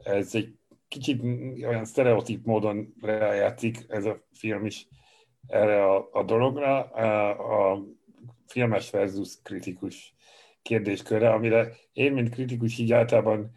[0.04, 1.24] ez egy kicsit
[1.64, 4.88] olyan sztereotíp módon rejátszik ez a film is
[5.48, 7.84] erre a, a dologra, a, a
[8.48, 10.16] filmes versus kritikus
[10.62, 13.52] kérdéskörre, amire én, mint kritikus így általában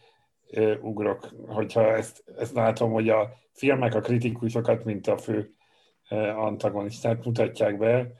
[0.81, 5.53] ugrok, hogyha ezt, ezt látom, hogy a filmek a kritikusokat, mint a fő
[6.37, 8.13] antagonistát mutatják be,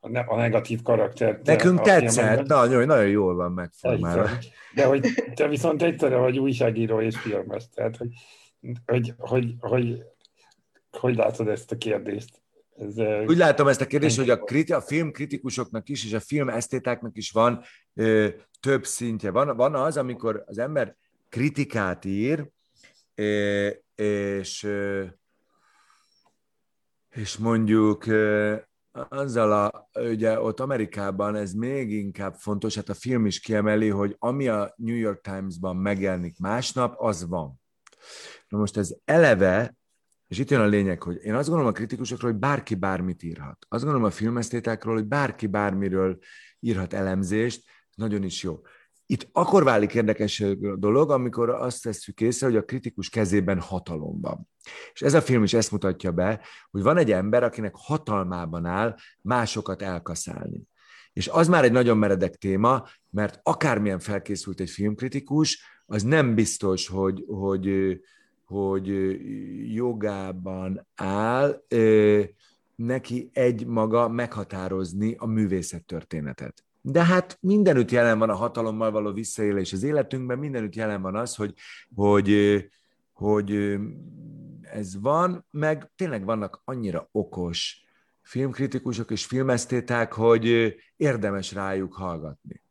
[0.00, 1.46] a, ne, a negatív karaktert.
[1.46, 4.28] Nekünk tetszett, nagyon, nagyon jól van megformálva.
[4.74, 8.08] De hogy te viszont egyszerre vagy újságíró és filmes, tehát hogy,
[8.86, 10.02] hogy, hogy, hogy,
[10.90, 12.42] hogy látod ezt a kérdést?
[12.78, 12.96] Ez,
[13.26, 17.16] Úgy látom ezt a kérdést, hogy a, kriti, a filmkritikusoknak is, és a film esztétáknak
[17.16, 17.62] is van
[17.94, 18.28] ö,
[18.60, 19.30] több szintje.
[19.30, 20.96] Van, van az, amikor az ember
[21.34, 22.50] kritikát ír,
[23.94, 24.68] és,
[27.10, 28.04] és mondjuk
[28.92, 34.16] azzal a, ugye ott Amerikában ez még inkább fontos, hát a film is kiemeli, hogy
[34.18, 37.60] ami a New York Times-ban megjelenik másnap, az van.
[38.48, 39.76] Na most ez eleve,
[40.28, 43.66] és itt jön a lényeg, hogy én azt gondolom a kritikusokról, hogy bárki bármit írhat.
[43.68, 46.18] Azt gondolom a filmesztétákról, hogy bárki bármiről
[46.60, 47.64] írhat elemzést,
[47.94, 48.60] nagyon is jó.
[49.14, 54.20] Itt akkor válik érdekes a dolog, amikor azt tesszük észre, hogy a kritikus kezében hatalom
[54.20, 54.48] van.
[54.92, 56.40] És ez a film is ezt mutatja be,
[56.70, 60.62] hogy van egy ember, akinek hatalmában áll másokat elkaszálni.
[61.12, 66.88] És az már egy nagyon meredek téma, mert akármilyen felkészült egy filmkritikus, az nem biztos,
[66.88, 67.98] hogy, hogy,
[68.44, 69.16] hogy
[69.74, 71.64] jogában áll
[72.74, 76.64] neki egy maga meghatározni a művészet történetet.
[76.86, 81.34] De hát mindenütt jelen van a hatalommal való visszaélés az életünkben, mindenütt jelen van az,
[81.34, 81.54] hogy,
[81.94, 82.60] hogy,
[83.12, 83.78] hogy
[84.62, 87.84] ez van, meg tényleg vannak annyira okos
[88.22, 92.62] filmkritikusok és filmesztéták, hogy érdemes rájuk hallgatni.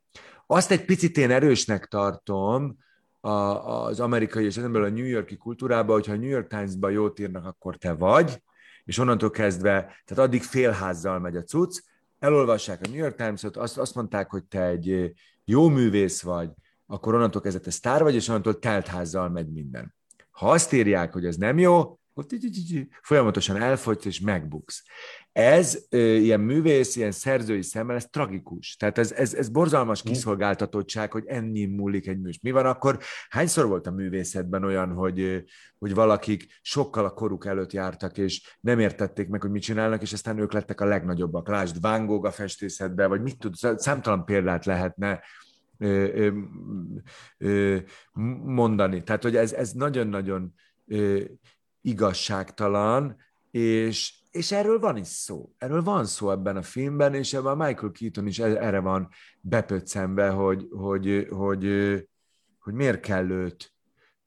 [0.47, 2.77] Azt egy picit én erősnek tartom
[3.19, 7.19] a, az amerikai és ezenből a New Yorki kultúrában, hogyha a New York Times-ban jót
[7.19, 8.41] írnak, akkor te vagy,
[8.83, 11.83] és onnantól kezdve, tehát addig félházzal megy a cucc,
[12.23, 15.11] elolvassák a New York Times-ot, azt, azt mondták, hogy te egy
[15.43, 16.49] jó művész vagy,
[16.85, 19.95] akkor onnantól kezdve te sztár vagy, és onnantól teltházzal megy minden.
[20.31, 21.99] Ha azt írják, hogy ez nem jó,
[23.01, 24.83] folyamatosan elfogy, és megbuksz.
[25.33, 28.75] Ez ilyen művész, ilyen szerzői szemmel, ez tragikus.
[28.75, 32.39] Tehát ez, ez, ez borzalmas kiszolgáltatottság, hogy ennyi múlik egy műs.
[32.41, 32.99] Mi van akkor?
[33.29, 35.43] Hányszor volt a művészetben olyan, hogy,
[35.79, 40.13] hogy valakik sokkal a koruk előtt jártak, és nem értették meg, hogy mit csinálnak, és
[40.13, 41.47] aztán ők lettek a legnagyobbak.
[41.47, 45.21] Lásd, Van Gogh a festészetben, vagy mit tud, számtalan példát lehetne
[48.43, 49.03] mondani.
[49.03, 50.53] Tehát, hogy ez, ez nagyon-nagyon
[51.81, 53.15] igazságtalan,
[53.51, 55.53] és, és erről van is szó.
[55.57, 59.09] Erről van szó ebben a filmben, és ebben a Michael Keaton is e, erre van
[59.41, 61.65] bepöccenve, hogy, hogy, hogy,
[62.59, 63.73] hogy miért kell őt,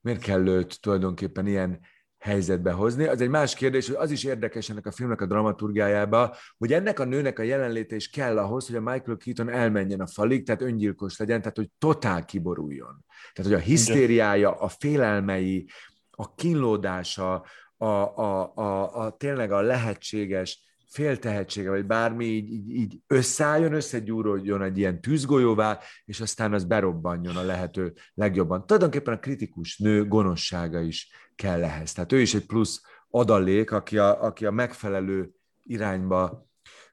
[0.01, 1.79] miért kell őt tulajdonképpen ilyen
[2.17, 3.05] helyzetbe hozni.
[3.05, 6.99] Az egy más kérdés, hogy az is érdekes ennek a filmnek a dramaturgiájába, hogy ennek
[6.99, 10.61] a nőnek a jelenléte is kell ahhoz, hogy a Michael Keaton elmenjen a falig, tehát
[10.61, 13.05] öngyilkos legyen, tehát hogy totál kiboruljon.
[13.33, 15.69] Tehát, hogy a hisztériája, a félelmei,
[16.11, 17.45] a kínlódása,
[17.77, 24.61] a, a, a, a tényleg a lehetséges féltehetsége, vagy bármi így, így, így összeálljon, összegyúródjon
[24.61, 28.65] egy ilyen tűzgolyóvá, és aztán az berobbanjon a lehető legjobban.
[28.65, 31.93] Tulajdonképpen a kritikus nő gonoszsága is kell ehhez.
[31.93, 35.31] Tehát ő is egy plusz adalék, aki a, aki a megfelelő
[35.63, 36.47] irányba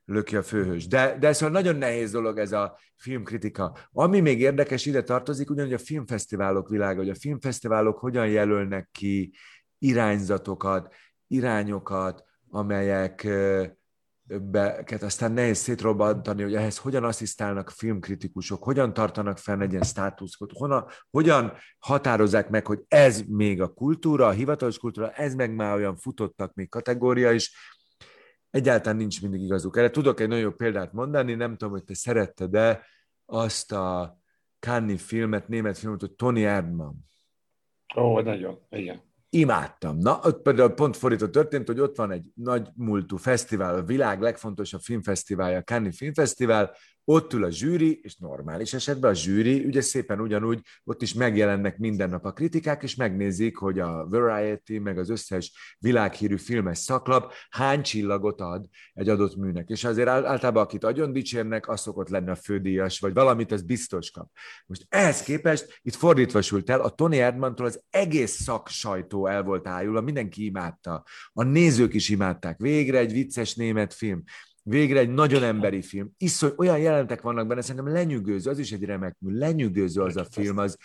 [0.05, 0.87] löki a főhős.
[0.87, 3.76] De, de szóval nagyon nehéz dolog ez a filmkritika.
[3.93, 9.32] Ami még érdekes, ide tartozik, ugyanúgy a filmfesztiválok világa, hogy a filmfesztiválok hogyan jelölnek ki
[9.79, 10.95] irányzatokat,
[11.27, 13.27] irányokat, amelyek
[14.27, 20.53] beket aztán nehéz szétrobbantani, hogy ehhez hogyan asszisztálnak filmkritikusok, hogyan tartanak fenn egy ilyen státuszkot,
[20.53, 25.75] hogyan, hogyan határozzák meg, hogy ez még a kultúra, a hivatalos kultúra, ez meg már
[25.75, 27.53] olyan futottak még kategória is,
[28.51, 29.77] egyáltalán nincs mindig igazuk.
[29.77, 32.87] Erre tudok egy nagyon jó példát mondani, nem tudom, hogy te szeretted de
[33.27, 34.18] azt a
[34.59, 36.95] Cannes filmet, német filmet, hogy Tony Erdmann.
[37.97, 39.99] Ó, nagyon, igen imádtam.
[39.99, 44.20] Na, ott például pont fordítva történt, hogy ott van egy nagy múltú fesztivál, a világ
[44.20, 49.81] legfontosabb filmfesztiválja, a Cannes Filmfesztivál, ott ül a zsűri, és normális esetben a zsűri, ugye
[49.81, 54.99] szépen ugyanúgy, ott is megjelennek minden nap a kritikák, és megnézik, hogy a Variety, meg
[54.99, 59.69] az összes világhírű filmes szaklap hány csillagot ad egy adott műnek.
[59.69, 64.11] És azért általában, akit agyon dicsérnek, az szokott lenni a fődíjas, vagy valamit, az biztos
[64.11, 64.31] kap.
[64.67, 69.43] Most ehhez képest itt fordítva sült el, a Tony Erdmantól az egész szak sajtó el
[69.43, 71.05] volt ájulva, mindenki imádta.
[71.33, 72.59] A nézők is imádták.
[72.59, 74.23] Végre egy vicces német film.
[74.67, 76.11] Végre egy nagyon emberi film.
[76.17, 80.25] Iszony, olyan jelentek vannak benne, szerintem lenyűgöző, az is egy remek mű, lenyűgöző az a
[80.25, 80.77] film, az,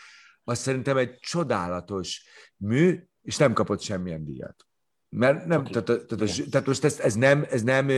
[0.43, 2.25] az szerintem egy csodálatos
[2.57, 4.65] mű, és nem kapott semmilyen díjat.
[5.09, 5.71] Mert nem, okay.
[5.71, 7.89] tehát, tehát, tehát most ez, ez, nem, ez, nem,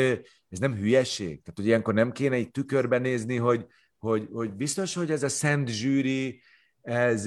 [0.49, 1.41] ez nem hülyeség.
[1.41, 3.65] Tehát, hogy ilyenkor nem kéne egy tükörben nézni, hogy,
[3.97, 6.41] hogy, hogy biztos, hogy ez a szent zsűri,
[6.81, 7.25] ez,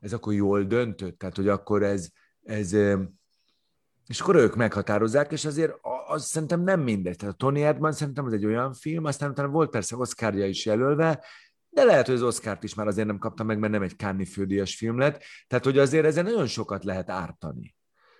[0.00, 1.18] ez akkor jól döntött.
[1.18, 2.08] Tehát, hogy akkor ez,
[2.42, 2.76] ez,
[4.08, 5.72] és akkor ők meghatározzák, és azért
[6.06, 7.16] az szerintem nem mindegy.
[7.16, 10.66] Tehát a Tony Erdman szerintem az egy olyan film, aztán utána volt persze Oscarja is
[10.66, 11.24] jelölve,
[11.70, 14.24] de lehet, hogy az Oscárt is már azért nem kapta meg, mert nem egy Kánni
[14.24, 15.22] fődíjas film lett.
[15.46, 17.76] Tehát, hogy azért ezen nagyon sokat lehet ártani.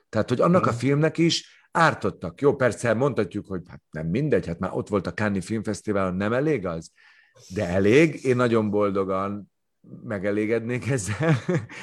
[0.08, 0.78] Tehát, hogy annak a hmm.
[0.78, 2.40] filmnek is ártottak.
[2.40, 6.32] Jó, persze mondhatjuk, hogy hát nem mindegy, hát már ott volt a Cannes Filmfesztiválon, nem
[6.32, 6.90] elég az?
[7.54, 8.24] De elég.
[8.24, 9.52] Én nagyon boldogan
[10.04, 11.34] megelégednék ezzel,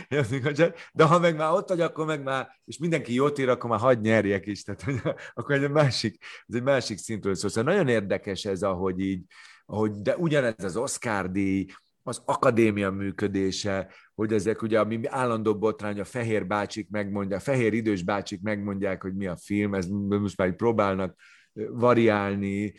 [0.94, 3.80] de ha meg már ott vagy, akkor meg már, és mindenki jót ír, akkor már
[3.80, 5.02] hagy nyerjek is, tehát
[5.34, 7.50] akkor egy másik, ez egy másik szintről szól.
[7.50, 9.24] Szóval nagyon érdekes ez, ahogy így,
[9.66, 11.66] ahogy, de ugyanez az Oscar díj,
[12.08, 17.74] az akadémia működése, hogy ezek ugye, ami állandó botrány, a fehér bácsik megmondja, a fehér
[17.74, 21.16] idős bácsik megmondják, hogy mi a film, ez most már próbálnak
[21.54, 22.74] variálni,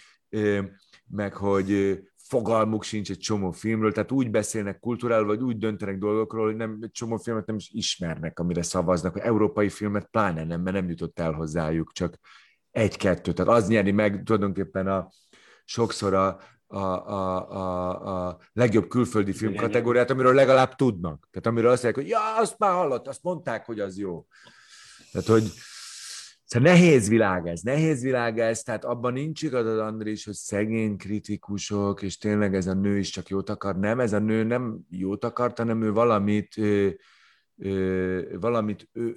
[1.06, 1.98] meg hogy
[2.28, 6.78] fogalmuk sincs egy csomó filmről, tehát úgy beszélnek kulturál, vagy úgy döntenek dolgokról, hogy nem,
[6.80, 10.88] egy csomó filmet nem is ismernek, amire szavaznak, hogy európai filmet pláne nem, mert nem
[10.88, 12.18] jutott el hozzájuk, csak
[12.70, 13.32] egy-kettő.
[13.32, 15.08] Tehát az nyeri meg tulajdonképpen a,
[15.64, 21.28] sokszor a, a, a, a, a legjobb külföldi film kategóriát, amiről legalább tudnak.
[21.30, 24.26] Tehát amiről azt mondják, hogy ja, azt már hallott, azt mondták, hogy az jó.
[25.12, 25.52] Tehát, hogy
[26.46, 32.02] Szóval nehéz világ ez, nehéz világ ez, tehát abban nincs igazad, Andris, hogy szegény kritikusok,
[32.02, 33.78] és tényleg ez a nő is csak jót akar.
[33.78, 36.88] Nem, ez a nő nem jót akart, hanem ő valamit, ö,
[37.56, 39.08] ö, valamit ö,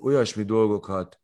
[0.00, 1.20] olyasmi dolgokat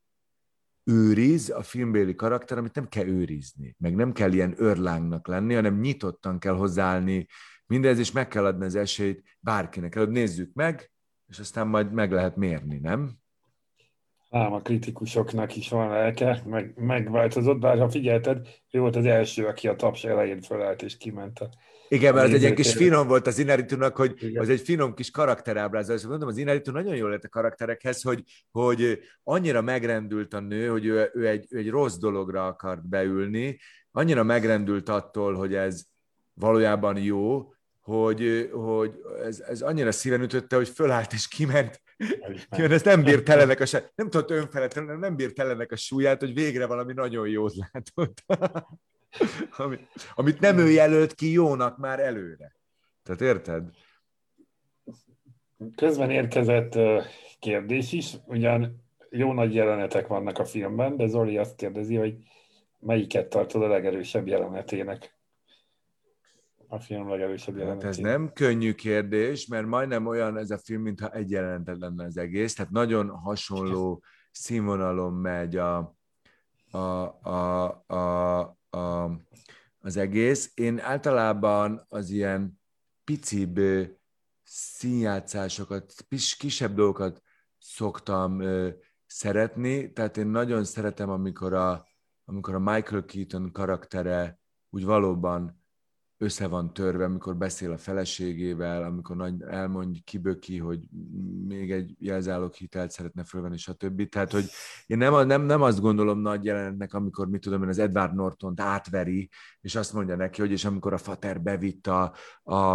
[0.84, 5.80] őriz a filmbéli karakter, amit nem kell őrizni, meg nem kell ilyen örlángnak lenni, hanem
[5.80, 7.26] nyitottan kell hozzáállni
[7.66, 9.94] mindez, és meg kell adni az esélyt bárkinek.
[9.94, 10.92] Előbb nézzük meg,
[11.26, 13.20] és aztán majd meg lehet mérni, nem?
[14.34, 19.46] Ám a kritikusoknak is van lelke, meg, megváltozott, bár ha figyelted, ő volt az első,
[19.46, 21.48] aki a taps elején fölállt és kiment a
[21.92, 24.42] igen, mert az egy kis finom volt az Inaritunak, hogy Igen.
[24.42, 26.02] az egy finom kis karakterábrázolás.
[26.02, 30.84] Mondom, az Inaritu nagyon jól lett a karakterekhez, hogy, hogy annyira megrendült a nő, hogy
[30.84, 33.58] ő, ő, egy, ő egy rossz dologra akart beülni,
[33.90, 35.82] annyira megrendült attól, hogy ez
[36.34, 38.92] valójában jó, hogy, hogy
[39.24, 41.80] ez, ez annyira szíven ütötte, hogy fölállt és kiment.
[42.50, 46.34] Kiment, ez nem bírt telenek a nem tudott önfeletlenül, nem bírt telenek a súlyát, hogy
[46.34, 48.24] végre valami nagyon jót látott.
[49.56, 52.56] amit, amit nem ő jelölt ki jónak már előre.
[53.02, 53.70] Tehát érted?
[55.76, 56.78] Közben érkezett
[57.38, 62.16] kérdés is, ugyan jó nagy jelenetek vannak a filmben, de Zoli azt kérdezi, hogy
[62.78, 65.16] melyiket tartod a legerősebb jelenetének?
[66.72, 67.94] A film legerősebb jelenetének.
[67.94, 72.04] Hát ez nem könnyű kérdés, mert majdnem olyan ez a film, mintha egy jelenetet lenne
[72.04, 75.96] az egész, tehát nagyon hasonló színvonalon megy a,
[76.70, 79.10] a, a, a, a,
[79.78, 80.52] az egész.
[80.54, 82.60] Én általában az ilyen
[83.04, 83.60] picibb
[84.42, 85.94] színjátszásokat,
[86.38, 87.22] kisebb dolgokat
[87.58, 88.68] szoktam ö,
[89.06, 91.86] szeretni, tehát én nagyon szeretem, amikor a,
[92.24, 95.61] amikor a Michael Keaton karaktere úgy valóban
[96.22, 100.88] össze van törve, amikor beszél a feleségével, amikor nagy elmondj, kiböki, hogy
[101.46, 104.08] még egy jelzálog hitelt szeretne fölvenni, stb.
[104.08, 104.44] Tehát, hogy
[104.86, 108.54] én nem, nem, nem azt gondolom nagy jelenetnek, amikor, mit tudom én, az Edward Norton
[108.56, 109.28] átveri,
[109.60, 112.72] és azt mondja neki, hogy és amikor a fater bevitt a, a,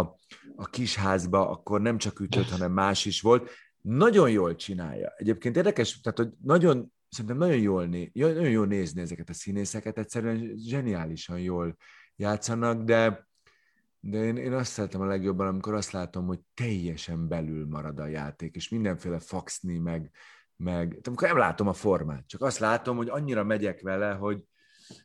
[0.56, 3.50] a kisházba, akkor nem csak ütött, hanem más is volt.
[3.80, 5.12] Nagyon jól csinálja.
[5.16, 9.98] Egyébként érdekes, tehát, hogy nagyon, szerintem nagyon jól, né, nagyon jól nézni ezeket a színészeket,
[9.98, 11.76] egyszerűen zseniálisan jól
[12.16, 13.27] játszanak, de
[14.00, 18.06] de én, én azt szeretem a legjobban, amikor azt látom, hogy teljesen belül marad a
[18.06, 20.10] játék, és mindenféle faxni, meg,
[20.56, 24.44] meg amikor nem látom a formát, csak azt látom, hogy annyira megyek vele, hogy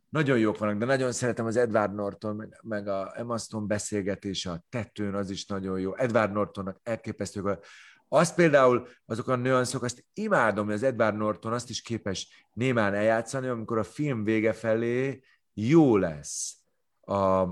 [0.09, 4.51] nagyon jók vannak, de nagyon szeretem az Edward Norton, meg, meg a Emma Stone beszélgetése
[4.51, 5.95] a tetőn, az is nagyon jó.
[5.95, 7.59] Edward Nortonnak elképesztő.
[8.07, 12.93] Az például, azok a nüanszok, azt imádom, hogy az Edward Norton azt is képes némán
[12.93, 15.23] eljátszani, amikor a film vége felé
[15.53, 16.57] jó lesz
[17.01, 17.45] a,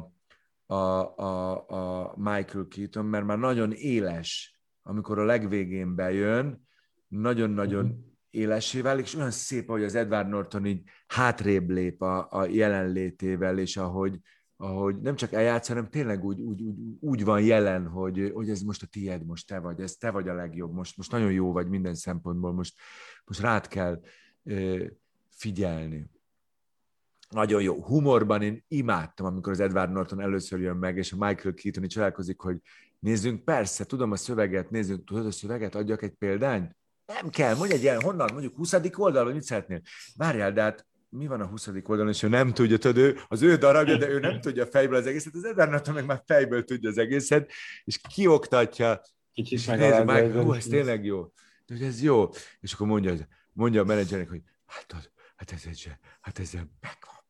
[0.72, 6.67] a, a, a Michael Keaton, mert már nagyon éles, amikor a legvégén bejön,
[7.07, 7.99] nagyon-nagyon uh-huh.
[8.30, 13.57] élessé válik, és olyan szép, hogy az Edward Norton így hátrébb lép a, a jelenlétével,
[13.57, 14.19] és ahogy,
[14.57, 18.61] ahogy nem csak eljátsz, hanem tényleg úgy, úgy, úgy, úgy van jelen, hogy, hogy ez
[18.61, 21.51] most a tied, most te vagy, ez te vagy a legjobb, most, most nagyon jó
[21.51, 22.80] vagy minden szempontból, most,
[23.26, 24.01] most rád kell
[24.43, 24.86] ö,
[25.30, 26.09] figyelni
[27.32, 27.84] nagyon jó.
[27.84, 31.94] Humorban én imádtam, amikor az Edward Norton először jön meg, és a Michael Keaton is
[31.94, 32.58] találkozik, hogy
[33.00, 36.76] nézzünk, persze, tudom a szöveget, nézzünk, tudod a szöveget, adjak egy példányt?
[37.06, 38.74] Nem kell, mondj egy ilyen, honnan, mondjuk 20.
[38.96, 39.82] oldal, vagy mit szeretnél?
[40.16, 41.68] Várjál, de hát mi van a 20.
[41.68, 44.96] oldalon, és ő nem tudja, tudod, ő, az ő darabja, de ő nem tudja fejből
[44.96, 47.52] az egészet, az Edward Norton meg már fejből tudja az egészet,
[47.84, 49.02] és kioktatja,
[49.34, 51.24] Kicsit nézd meg, hú, ez tényleg jó.
[51.66, 52.30] De hogy ez jó.
[52.60, 53.14] És akkor mondja,
[53.54, 57.20] mondja a menedzsernek, hogy hát, hát ez, egy, hát ez megvan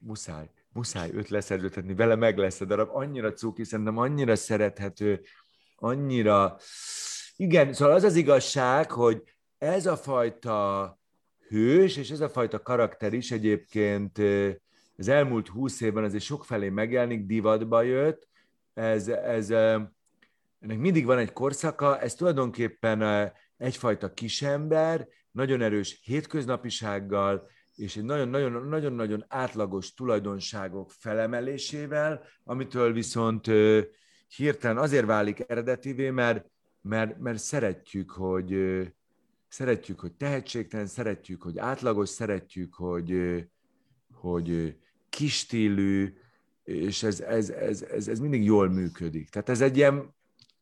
[0.00, 5.20] muszáj, muszáj őt leszerződtetni, vele meg lesz a darab, annyira cuki, szerintem annyira szerethető,
[5.76, 6.56] annyira...
[7.36, 9.22] Igen, szóval az az igazság, hogy
[9.58, 10.98] ez a fajta
[11.48, 14.18] hős, és ez a fajta karakter is egyébként
[14.96, 18.28] az elmúlt húsz évben azért sokfelé megjelenik, divatba jött,
[18.74, 27.96] ez, ez, ennek mindig van egy korszaka, ez tulajdonképpen egyfajta kisember, nagyon erős hétköznapisággal, és
[27.96, 33.50] egy nagyon-nagyon átlagos tulajdonságok felemelésével, amitől viszont
[34.36, 36.50] hirtelen azért válik eredetivé, mert,
[36.80, 38.56] mert, mert szeretjük, hogy
[39.48, 43.44] szeretjük, hogy tehetségtelen, szeretjük, hogy átlagos, szeretjük, hogy,
[44.12, 44.76] hogy
[45.08, 46.14] kistílű,
[46.62, 49.28] és ez, ez, ez, ez, ez mindig jól működik.
[49.28, 50.14] Tehát ez egy ilyen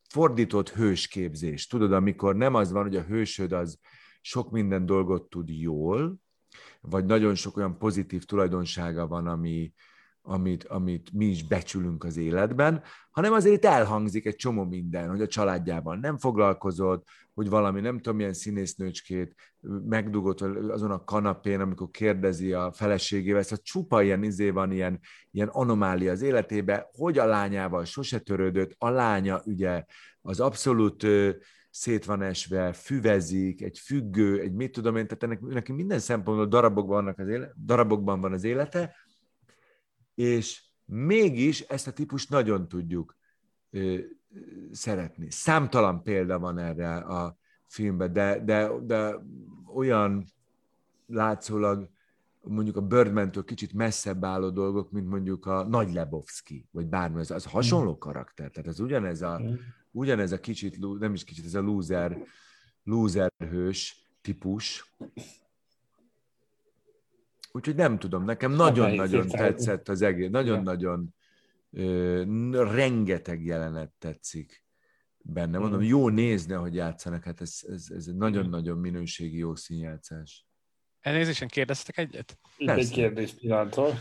[0.08, 1.66] fordított hősképzés.
[1.66, 3.78] Tudod, amikor nem az van, hogy a hősöd az
[4.20, 6.24] sok minden dolgot tud jól,
[6.80, 9.72] vagy nagyon sok olyan pozitív tulajdonsága van, ami,
[10.22, 15.20] amit, amit mi is becsülünk az életben, hanem azért itt elhangzik egy csomó minden, hogy
[15.20, 19.34] a családjával nem foglalkozott, hogy valami nem tudom milyen színésznőcskét
[19.88, 25.00] megdugott azon a kanapén, amikor kérdezi a feleségével, ez a csupa ilyen izé van, ilyen,
[25.30, 29.84] ilyen anomália az életébe, hogy a lányával sose törődött, a lánya ugye
[30.20, 31.06] az abszolút
[31.76, 36.46] szét van esve, füvezik, egy függő, egy mit tudom én, tehát ennek, neki minden szempontból
[36.46, 38.94] darabokban, vannak az éle, darabokban van az élete,
[40.14, 43.16] és mégis ezt a típust nagyon tudjuk
[43.70, 43.98] ö,
[44.72, 45.30] szeretni.
[45.30, 49.14] Számtalan példa van erre a filmben, de, de, de
[49.74, 50.24] olyan
[51.06, 51.90] látszólag
[52.40, 57.30] mondjuk a Birdman-től kicsit messzebb álló dolgok, mint mondjuk a Nagy Lebowski, vagy bármi, az,
[57.30, 57.98] az hasonló mm.
[57.98, 58.50] karakter.
[58.50, 59.54] Tehát ez ugyanez a, mm.
[59.96, 62.18] Ugyanez a kicsit, nem is kicsit, ez a loser,
[62.82, 64.94] loser hős típus.
[67.52, 71.14] Úgyhogy nem tudom, nekem nagyon-nagyon tetszett az egész, nagyon-nagyon
[72.52, 74.64] rengeteg jelenet tetszik
[75.18, 75.58] benne.
[75.58, 75.84] Mondom, mm.
[75.84, 80.46] jó nézni, hogy játszanak, hát ez, ez, ez egy nagyon-nagyon minőségi jó színjátszás.
[81.00, 82.38] Elnézésen kérdeztek egyet?
[82.56, 83.98] Itt egy kérdés pillanatról.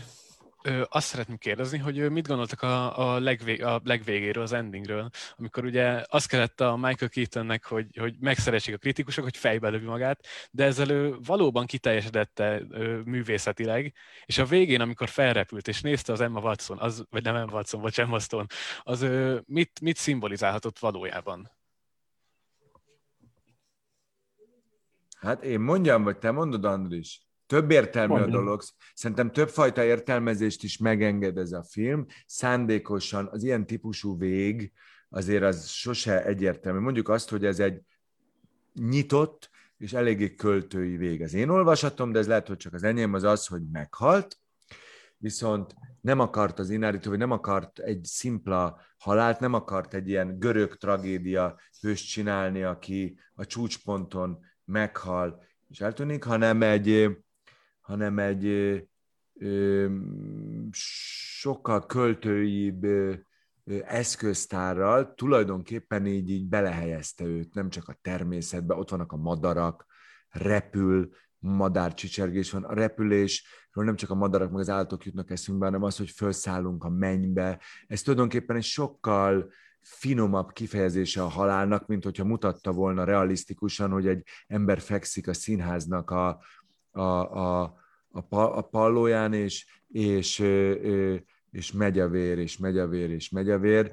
[0.66, 5.64] Ö, azt szeretném kérdezni, hogy mit gondoltak a, a, legvég, a legvégéről, az endingről, amikor
[5.64, 10.26] ugye azt kellett a Michael Keatonnek, hogy, hogy megszeressék a kritikusok, hogy fejbe lövi magát,
[10.50, 12.62] de ezzel ő valóban kiteljesedette
[13.04, 13.94] művészetileg,
[14.24, 17.80] és a végén, amikor felrepült és nézte az Emma Watson, az, vagy nem Emma Watson,
[17.80, 18.46] vagy Emma Stone,
[18.82, 21.50] az ö, mit, mit szimbolizálhatott valójában?
[25.18, 27.25] Hát én mondjam, vagy te mondod, Andris?
[27.46, 28.62] Több értelmű a dolog.
[28.94, 32.06] Szerintem többfajta értelmezést is megenged ez a film.
[32.26, 34.72] Szándékosan az ilyen típusú vég
[35.08, 36.78] azért az sose egyértelmű.
[36.78, 37.80] Mondjuk azt, hogy ez egy
[38.74, 41.22] nyitott és eléggé költői vég.
[41.22, 44.38] Az én olvasatom, de ez lehet, hogy csak az enyém az az, hogy meghalt,
[45.18, 50.38] viszont nem akart az inárító, vagy nem akart egy szimpla halált, nem akart egy ilyen
[50.38, 57.16] görög tragédia hőst csinálni, aki a csúcsponton meghal és eltűnik, hanem egy,
[57.86, 58.46] hanem egy
[59.34, 59.86] ö,
[60.70, 63.14] sokkal költőibb ö,
[63.84, 69.86] eszköztárral tulajdonképpen így, így belehelyezte őt, nem csak a természetbe, ott vannak a madarak,
[70.28, 72.64] repül, madárcsicsergés van.
[72.64, 76.84] A repülésről nem csak a madarak, meg az állatok jutnak eszünkbe, hanem az, hogy felszállunk
[76.84, 77.60] a mennybe.
[77.86, 84.26] Ez tulajdonképpen egy sokkal finomabb kifejezése a halálnak, mint hogyha mutatta volna realisztikusan, hogy egy
[84.46, 86.40] ember fekszik a színháznak a,
[86.96, 87.62] a, a,
[88.10, 90.38] a, a pallóján, és, és,
[91.50, 93.92] és megy a vér, és megy a vér, és megy a vér.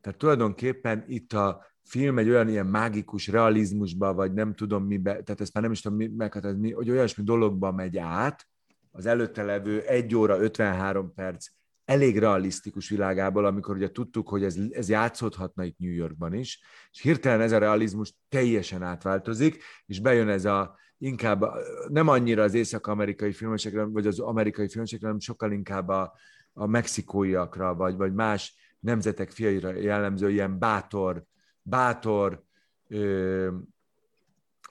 [0.00, 5.40] Tehát tulajdonképpen itt a film egy olyan ilyen mágikus realizmusba, vagy nem tudom mibe, tehát
[5.40, 8.46] ezt már nem is tudom meghatározni, hogy olyasmi dologba megy át,
[8.90, 11.46] az előtte levő 1 óra 53 perc
[11.84, 16.60] elég realisztikus világából, amikor ugye tudtuk, hogy ez, ez játszódhatna itt New Yorkban is,
[16.92, 21.44] és hirtelen ez a realizmus teljesen átváltozik, és bejön ez a inkább
[21.88, 26.12] nem annyira az észak-amerikai filmesekre, vagy az amerikai filmesekre, hanem sokkal inkább a,
[26.52, 31.24] a mexikóiakra, vagy, vagy más nemzetek fiaira jellemző ilyen bátor,
[31.62, 32.42] bátor,
[32.88, 33.48] ö,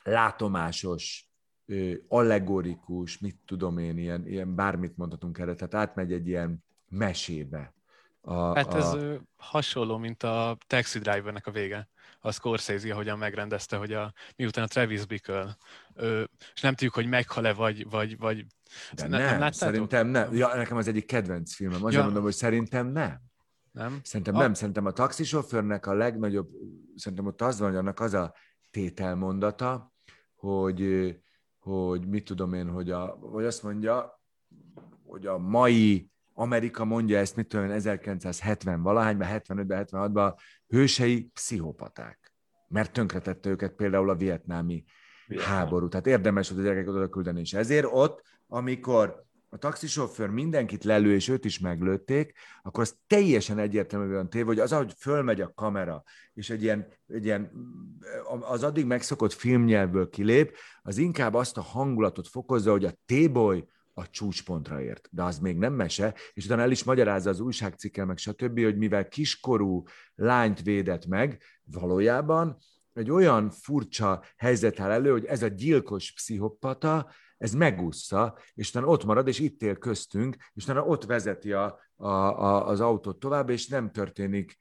[0.04, 1.30] látomásos,
[1.66, 7.74] ö, allegorikus, mit tudom én, ilyen, ilyen bármit mondhatunk erre, tehát átmegy egy ilyen mesébe.
[8.22, 9.22] A, hát ez a...
[9.36, 11.90] hasonló, mint a Taxi Drivernek a vége.
[12.20, 15.58] A Scorsese, ahogyan megrendezte, hogy a, miután a Travis Bickle,
[15.94, 18.46] ö, és nem tudjuk, hogy meghal-e, vagy, vagy, vagy
[18.94, 20.36] De ne, nem, nem szerintem nem.
[20.36, 21.84] Ja, nekem az egyik kedvenc filmem.
[21.84, 22.04] Azért ja.
[22.04, 23.22] mondom, hogy szerintem nem.
[23.72, 24.00] Nem?
[24.04, 24.40] Szerintem a...
[24.40, 24.54] nem.
[24.54, 26.50] Szerintem a taxisofőrnek a legnagyobb,
[26.96, 28.34] szerintem ott az van, hogy annak az a
[28.72, 29.94] tételmondata,
[30.36, 31.16] hogy,
[31.60, 34.22] hogy mit tudom én, hogy, a, vagy azt mondja,
[35.06, 40.34] hogy a mai Amerika mondja ezt, mit tudom 1970 valahányban, 75-ben, 76-ban
[40.68, 42.34] hősei pszichopaták.
[42.68, 44.84] Mert tönkretette őket például a vietnámi
[45.28, 45.56] Vietnám.
[45.56, 45.88] háború.
[45.88, 47.40] Tehát érdemes hogy a gyerekeket oda küldeni.
[47.40, 53.60] És ezért ott, amikor a taxisofőr mindenkit lelő, és őt is meglőtték, akkor az teljesen
[53.60, 57.52] egyértelműen téve, hogy az, ahogy fölmegy a kamera, és egy ilyen, egy ilyen
[58.40, 63.68] az addig megszokott filmnyelvből kilép, az inkább azt a hangulatot fokozza, hogy a T-boy
[64.00, 65.08] a csúcspontra ért.
[65.12, 68.78] De az még nem mese, és utána el is magyarázza az újságcikkel, meg stb., hogy
[68.78, 69.84] mivel kiskorú
[70.16, 72.58] lányt védett meg, valójában
[72.94, 78.88] egy olyan furcsa helyzet áll elő, hogy ez a gyilkos pszichopata, ez megúszza, és utána
[78.88, 83.20] ott marad, és itt él köztünk, és utána ott vezeti a, a, a, az autót
[83.20, 84.58] tovább, és nem történik,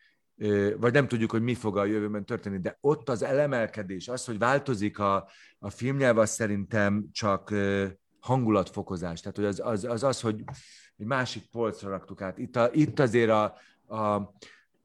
[0.77, 4.39] vagy nem tudjuk, hogy mi fog a jövőben történni, de ott az elemelkedés, az, hogy
[4.39, 5.29] változik a,
[5.59, 7.55] a filmnyelv, az szerintem csak
[8.21, 9.21] hangulatfokozás.
[9.21, 10.45] Tehát hogy az az, az, az hogy
[10.97, 12.39] egy másik polcra raktuk át.
[12.39, 13.55] Itt, a, itt azért a,
[13.87, 14.35] a,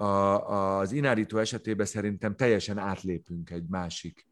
[0.04, 4.28] a, az inárító esetében szerintem teljesen átlépünk egy másik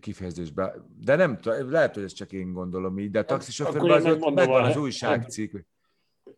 [0.00, 0.74] kifejezésbe.
[1.00, 1.38] De nem
[1.68, 5.54] lehet, hogy ezt csak én gondolom így, de a taxisofőrben az ott megvan az újságcikk.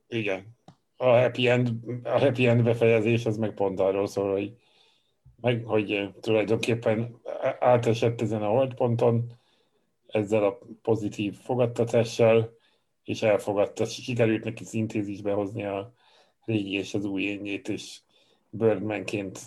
[0.08, 0.56] Igen.
[0.96, 1.70] A happy, end,
[2.02, 4.56] a happy end befejezés az meg pont arról szól, hogy,
[5.40, 7.20] meg, hogy tulajdonképpen
[7.58, 9.40] átesett ezen a holdponton,
[10.12, 12.58] ezzel a pozitív fogadtatással,
[13.04, 15.92] és elfogadta, sikerült neki szintézisbe hozni a
[16.44, 18.00] régi és az új énjét, és
[18.50, 19.38] Birdmanként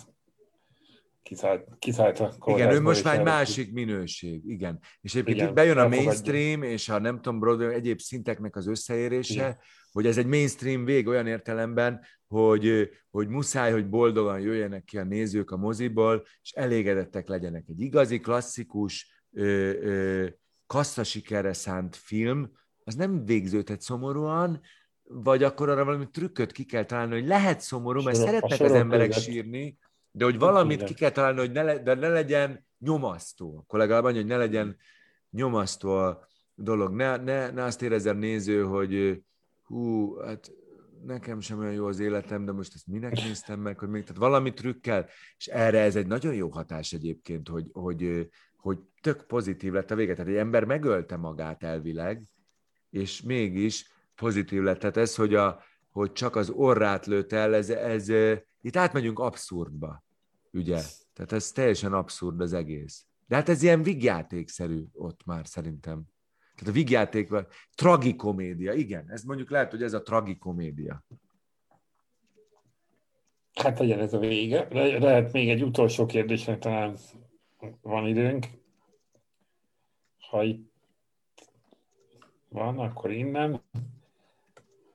[1.22, 4.80] kiszállt, kiszállt a Igen, ő most már egy másik minőség, igen.
[5.00, 8.66] És egyébként igen, itt bejön a mainstream, és a nem tudom, Broadway, egyéb szinteknek az
[8.66, 9.58] összeérése, igen.
[9.92, 15.04] hogy ez egy mainstream vég olyan értelemben, hogy, hogy muszáj, hogy boldogan jöjjenek ki a
[15.04, 17.64] nézők a moziból, és elégedettek legyenek.
[17.68, 20.26] Egy igazi, klasszikus, ö, ö,
[20.66, 22.50] kassza sikerre szánt film,
[22.84, 24.60] az nem végződhet szomorúan,
[25.02, 29.08] vagy akkor arra valami trükköt ki kell találni, hogy lehet szomorú, mert szeretnek az emberek
[29.08, 29.22] között.
[29.22, 29.78] sírni,
[30.10, 33.56] de hogy valamit ki kell találni, hogy ne, le, de ne legyen nyomasztó.
[33.58, 34.76] Akkor legalább annyi, hogy ne legyen
[35.30, 36.94] nyomasztó a dolog.
[36.94, 39.22] Ne, ne, ne azt érezze a néző, hogy
[39.62, 40.52] hú, hát
[41.04, 44.16] nekem sem olyan jó az életem, de most ezt minek néztem meg, hogy még, tehát
[44.16, 48.28] valami trükkel, és erre ez egy nagyon jó hatás egyébként, hogy, hogy,
[48.66, 50.14] hogy tök pozitív lett a vége.
[50.14, 52.22] Tehát egy ember megölte magát elvileg,
[52.90, 54.78] és mégis pozitív lett.
[54.78, 58.08] Tehát ez, hogy, a, hogy csak az orrát lőtt el, ez, ez,
[58.60, 60.04] itt átmegyünk abszurdba,
[60.52, 60.80] ugye?
[61.12, 63.04] Tehát ez teljesen abszurd az egész.
[63.26, 66.02] De hát ez ilyen vigjátékszerű ott már szerintem.
[66.54, 67.28] Tehát a vigjáték,
[67.74, 71.04] tragikomédia, igen, ez mondjuk lehet, hogy ez a tragikomédia.
[73.52, 74.68] Hát legyen ez a vége.
[74.70, 76.96] Le- lehet még egy utolsó kérdésre talán
[77.82, 78.46] van időnk.
[80.30, 80.72] Ha itt
[82.48, 83.62] van, akkor innen.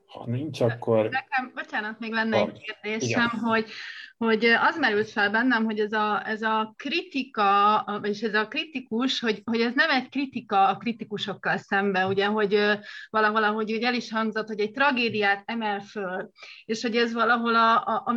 [0.06, 1.10] Ha nincs, akkor...
[1.10, 3.40] Nekem, bocsánat, még lenne egy kérdésem, igen.
[3.40, 3.72] hogy,
[4.18, 9.20] hogy az merült fel bennem, hogy ez a, ez a kritika, vagyis ez a kritikus,
[9.20, 13.94] hogy, hogy ez nem egy kritika a kritikusokkal szemben, ugye, hogy valahol, ahogy ugye el
[13.94, 16.30] is hangzott, hogy egy tragédiát emel föl,
[16.66, 18.14] és hogy ez valahol a, a, a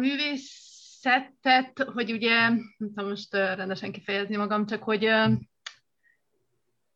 [1.04, 5.08] művészetet, hogy ugye, nem tudom most rendesen kifejezni magam, csak hogy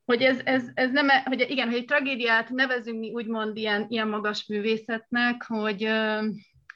[0.04, 4.09] hogy ez, ez, ez nem, hogy igen, hogy egy tragédiát nevezünk mi úgymond ilyen, ilyen
[4.09, 5.88] magas művészetnek, hogy,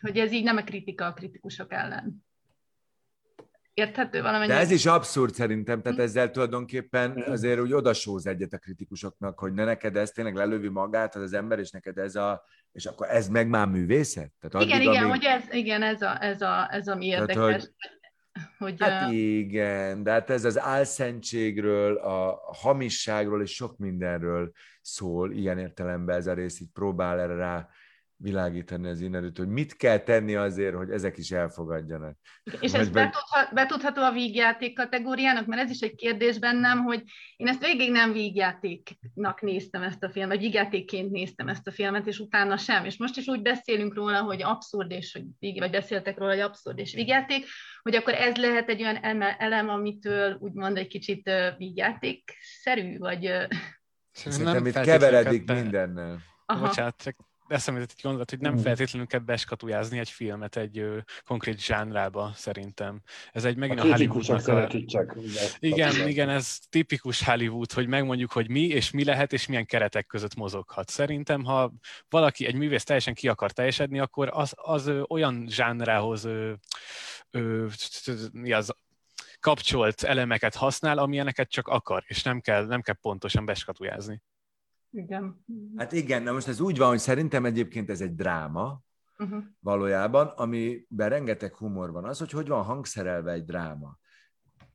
[0.01, 2.25] hogy ez így nem a kritika a kritikusok ellen.
[3.75, 4.55] Érthető valamennyire?
[4.55, 6.05] De ez is abszurd szerintem, tehát hm.
[6.05, 11.15] ezzel tulajdonképpen azért úgy odasóz egyet a kritikusoknak, hogy ne neked ez tényleg lelövi magát
[11.15, 14.33] az, az ember, és neked ez a, és akkor ez meg már művészet?
[14.41, 15.15] Tehát igen, addig, igen, amíg...
[15.15, 17.35] hogy ez, igen, ez a, ez a, ez a mi érdekes.
[17.37, 17.71] Tehát, hogy
[18.59, 19.15] hogy, hát uh...
[19.15, 26.27] igen, de hát ez az álszentségről, a hamisságról és sok mindenről szól, ilyen értelemben ez
[26.27, 27.69] a rész így próbál erre rá
[28.23, 32.17] világítani az innen, hogy mit kell tenni azért, hogy ezek is elfogadjanak.
[32.61, 33.15] És ez be...
[33.53, 37.03] betudható a vígjáték kategóriának, mert ez is egy kérdés bennem, hogy
[37.37, 42.07] én ezt végig nem vígjátéknak néztem ezt a filmet, vagy vígjátékként néztem ezt a filmet,
[42.07, 42.85] és utána sem.
[42.85, 46.79] És most is úgy beszélünk róla, hogy abszurd, és hogy vagy beszéltek róla, hogy abszurd
[46.79, 47.47] és vígjáték,
[47.83, 53.33] hogy akkor ez lehet egy olyan elem, amitől úgymond egy kicsit vígjáték-szerű, vagy...
[54.11, 56.19] Szerintem itt keveredik mindennel.
[56.47, 56.67] Aha.
[56.67, 57.17] Bocsánat, csak
[57.53, 58.59] eszembe egy gondolat, hogy nem mm.
[58.59, 63.03] feltétlenül kell beskatujázni egy filmet egy ö, konkrét zsánrába, szerintem.
[63.33, 64.85] Ez egy megint a, a Hollywoodnak a...
[64.87, 65.17] csak.
[65.59, 70.07] Igen, igen, ez tipikus Hollywood, hogy megmondjuk, hogy mi és mi lehet, és milyen keretek
[70.07, 70.89] között mozoghat.
[70.89, 71.73] Szerintem, ha
[72.09, 76.53] valaki, egy művész teljesen ki akar teljesedni, akkor az, az ö, olyan zsánrához ö,
[77.31, 77.67] ö,
[78.33, 78.75] mi az,
[79.41, 84.23] kapcsolt elemeket használ, amilyeneket csak akar, és nem kell, nem kell pontosan beskatujázni.
[84.93, 85.45] Igen.
[85.77, 88.83] Hát igen, na most ez úgy van, hogy szerintem egyébként ez egy dráma,
[89.19, 89.45] uh-huh.
[89.61, 92.05] valójában, amiben rengeteg humor van.
[92.05, 93.99] Az, hogy hogy van hangszerelve egy dráma.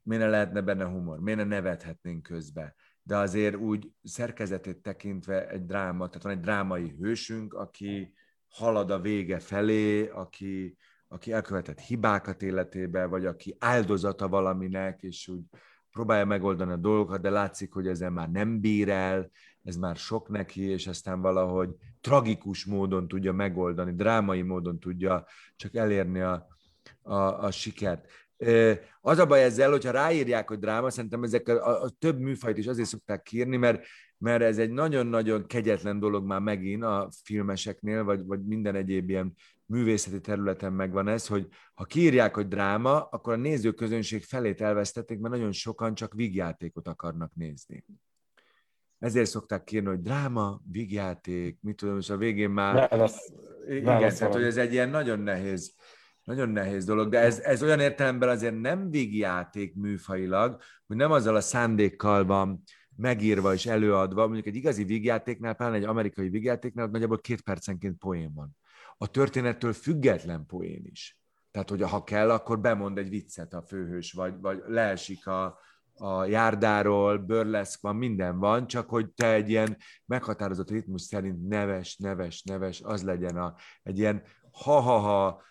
[0.04, 1.20] Miért ne lehetne benne humor?
[1.20, 2.76] Miért ne nevethetnénk közbe?
[3.02, 8.14] De azért úgy szerkezetét tekintve egy dráma, tehát van egy drámai hősünk, aki
[8.48, 15.42] halad a vége felé, aki, aki elkövetett hibákat életébe, vagy aki áldozata valaminek, és úgy
[15.92, 19.30] próbálja megoldani a dolgokat, de látszik, hogy ezen már nem bír el,
[19.68, 21.70] ez már sok neki, és aztán valahogy
[22.02, 26.48] tragikus módon tudja megoldani, drámai módon tudja csak elérni a,
[27.02, 28.06] a, a sikert.
[29.02, 32.68] Az a baj ezzel, hogyha ráírják, hogy dráma, szerintem ezek a, a, több műfajt is
[32.68, 33.86] azért szokták kírni, mert,
[34.18, 39.34] mert ez egy nagyon-nagyon kegyetlen dolog már megint a filmeseknél, vagy, vagy minden egyéb ilyen
[39.66, 45.34] művészeti területen megvan ez, hogy ha kiírják, hogy dráma, akkor a nézőközönség felét elvesztették, mert
[45.34, 47.86] nagyon sokan csak vígjátékot akarnak nézni.
[49.00, 52.90] Ezért szokták kérni, hogy dráma, vígjáték, mit tudom, és a végén már...
[52.90, 53.32] Válasz,
[53.68, 55.74] igen, válasz tehát, hogy ez egy ilyen nagyon nehéz,
[56.24, 61.36] nagyon nehéz dolog, de ez, ez olyan értelemben azért nem vígjáték műfajilag, hogy nem azzal
[61.36, 62.64] a szándékkal van
[62.96, 68.34] megírva és előadva, mondjuk egy igazi vígjátéknál, pláne egy amerikai vígjátéknál, nagyjából két percenként poén
[68.34, 68.58] van.
[68.98, 71.20] A történettől független poén is.
[71.52, 75.60] Tehát, hogy ha kell, akkor bemond egy viccet a főhős, vagy, vagy leesik a,
[76.00, 81.98] a járdáról, burleszk van, minden van, csak hogy te egy ilyen meghatározott ritmus szerint neves,
[81.98, 85.46] neves, neves, az legyen a, egy ilyen ha-ha-ha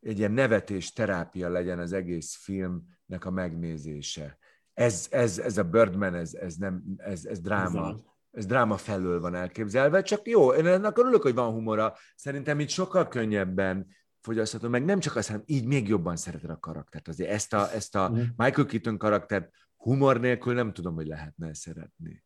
[0.00, 4.38] egy ilyen nevetés terápia legyen az egész filmnek a megnézése.
[4.74, 7.94] Ez, ez, ez a Birdman, ez, ez, nem, ez, ez dráma.
[8.30, 11.94] Ez dráma felől van elképzelve, csak jó, én ennek örülök, hogy van humora.
[12.16, 13.86] Szerintem itt sokkal könnyebben
[14.20, 17.08] fogyasztható, meg nem csak azt, hanem így még jobban szereted a karaktert.
[17.08, 18.22] Azért ezt a, ezt a mm.
[18.36, 19.50] Michael Keaton karaktert
[19.86, 22.24] humor nélkül nem tudom, hogy lehetne szeretni.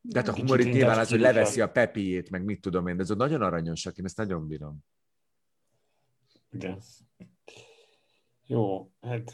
[0.00, 2.96] De hát a humor itt nyilván az, hogy leveszi a pepiét, meg mit tudom én,
[2.96, 4.78] de ez nagyon aranyosak, én ezt nagyon bírom.
[6.50, 6.80] Igen.
[8.46, 9.30] Jó, hát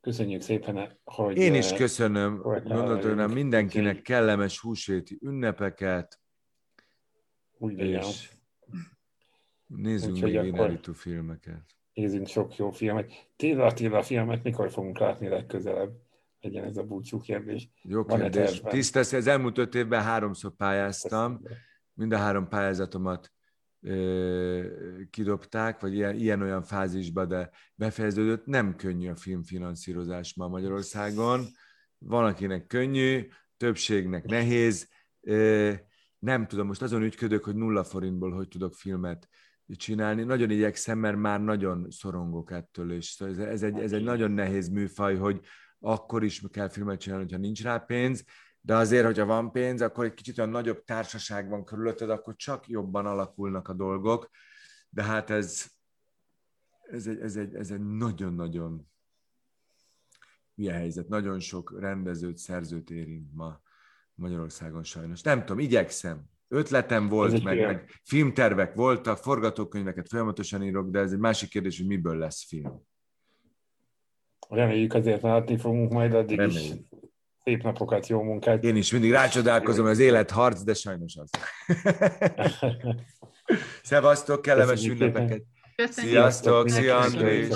[0.00, 1.36] köszönjük szépen, hogy...
[1.36, 6.20] Én is köszönöm, gondoltam, mindenkinek kellemes húsvéti ünnepeket.
[7.58, 8.30] Úgy és
[9.66, 11.77] nézzünk Úgyhogy még inerítő filmeket.
[11.98, 13.12] Nézzünk sok jó filmet.
[13.36, 15.90] Téla Attila filmet mikor fogunk látni legközelebb?
[16.40, 17.70] Legyen ez a búcsú kérdés.
[17.82, 18.60] Jó kérdés.
[18.60, 21.40] Tisztesz, az elmúlt öt évben háromszor pályáztam.
[21.94, 23.32] Mind a három pályázatomat
[25.10, 28.46] kidobták, vagy ilyen, ilyen-olyan fázisba, de befejeződött.
[28.46, 31.44] Nem könnyű a filmfinanszírozás ma Magyarországon.
[31.98, 34.88] Van, akinek könnyű, többségnek nehéz.
[36.18, 39.28] Nem tudom, most azon ügyködök, hogy nulla forintból hogy tudok filmet
[39.76, 40.22] csinálni.
[40.22, 44.68] Nagyon igyekszem, mert már nagyon szorongok ettől, és szóval ez egy, ez egy nagyon nehéz
[44.68, 45.40] műfaj, hogy
[45.78, 48.24] akkor is kell filmet csinálni, hogyha nincs rá pénz,
[48.60, 52.68] de azért, hogyha van pénz, akkor egy kicsit olyan nagyobb társaság van körülötted, akkor csak
[52.68, 54.30] jobban alakulnak a dolgok,
[54.88, 55.66] de hát ez,
[56.90, 58.88] ez egy, ez egy, ez egy nagyon-nagyon
[60.54, 61.08] milyen helyzet.
[61.08, 63.60] Nagyon sok rendezőt, szerzőt érint ma
[64.14, 65.22] Magyarországon sajnos.
[65.22, 66.24] Nem tudom, igyekszem.
[66.48, 71.86] Ötletem volt, meg, meg filmtervek voltak, forgatókönyveket folyamatosan írok, de ez egy másik kérdés, hogy
[71.86, 72.82] miből lesz film.
[74.48, 76.74] Reméljük azért látni fogunk majd addig Reméljük.
[76.74, 76.98] is
[77.44, 78.64] szép napokat, jó munkát.
[78.64, 81.30] Én is mindig rácsodálkozom, az élet harc, de sajnos az.
[83.82, 85.42] Szevasztok, kellemes ünnepeket!
[85.76, 86.12] Köszönjük.
[86.12, 87.48] Sziasztok, szia Andrés!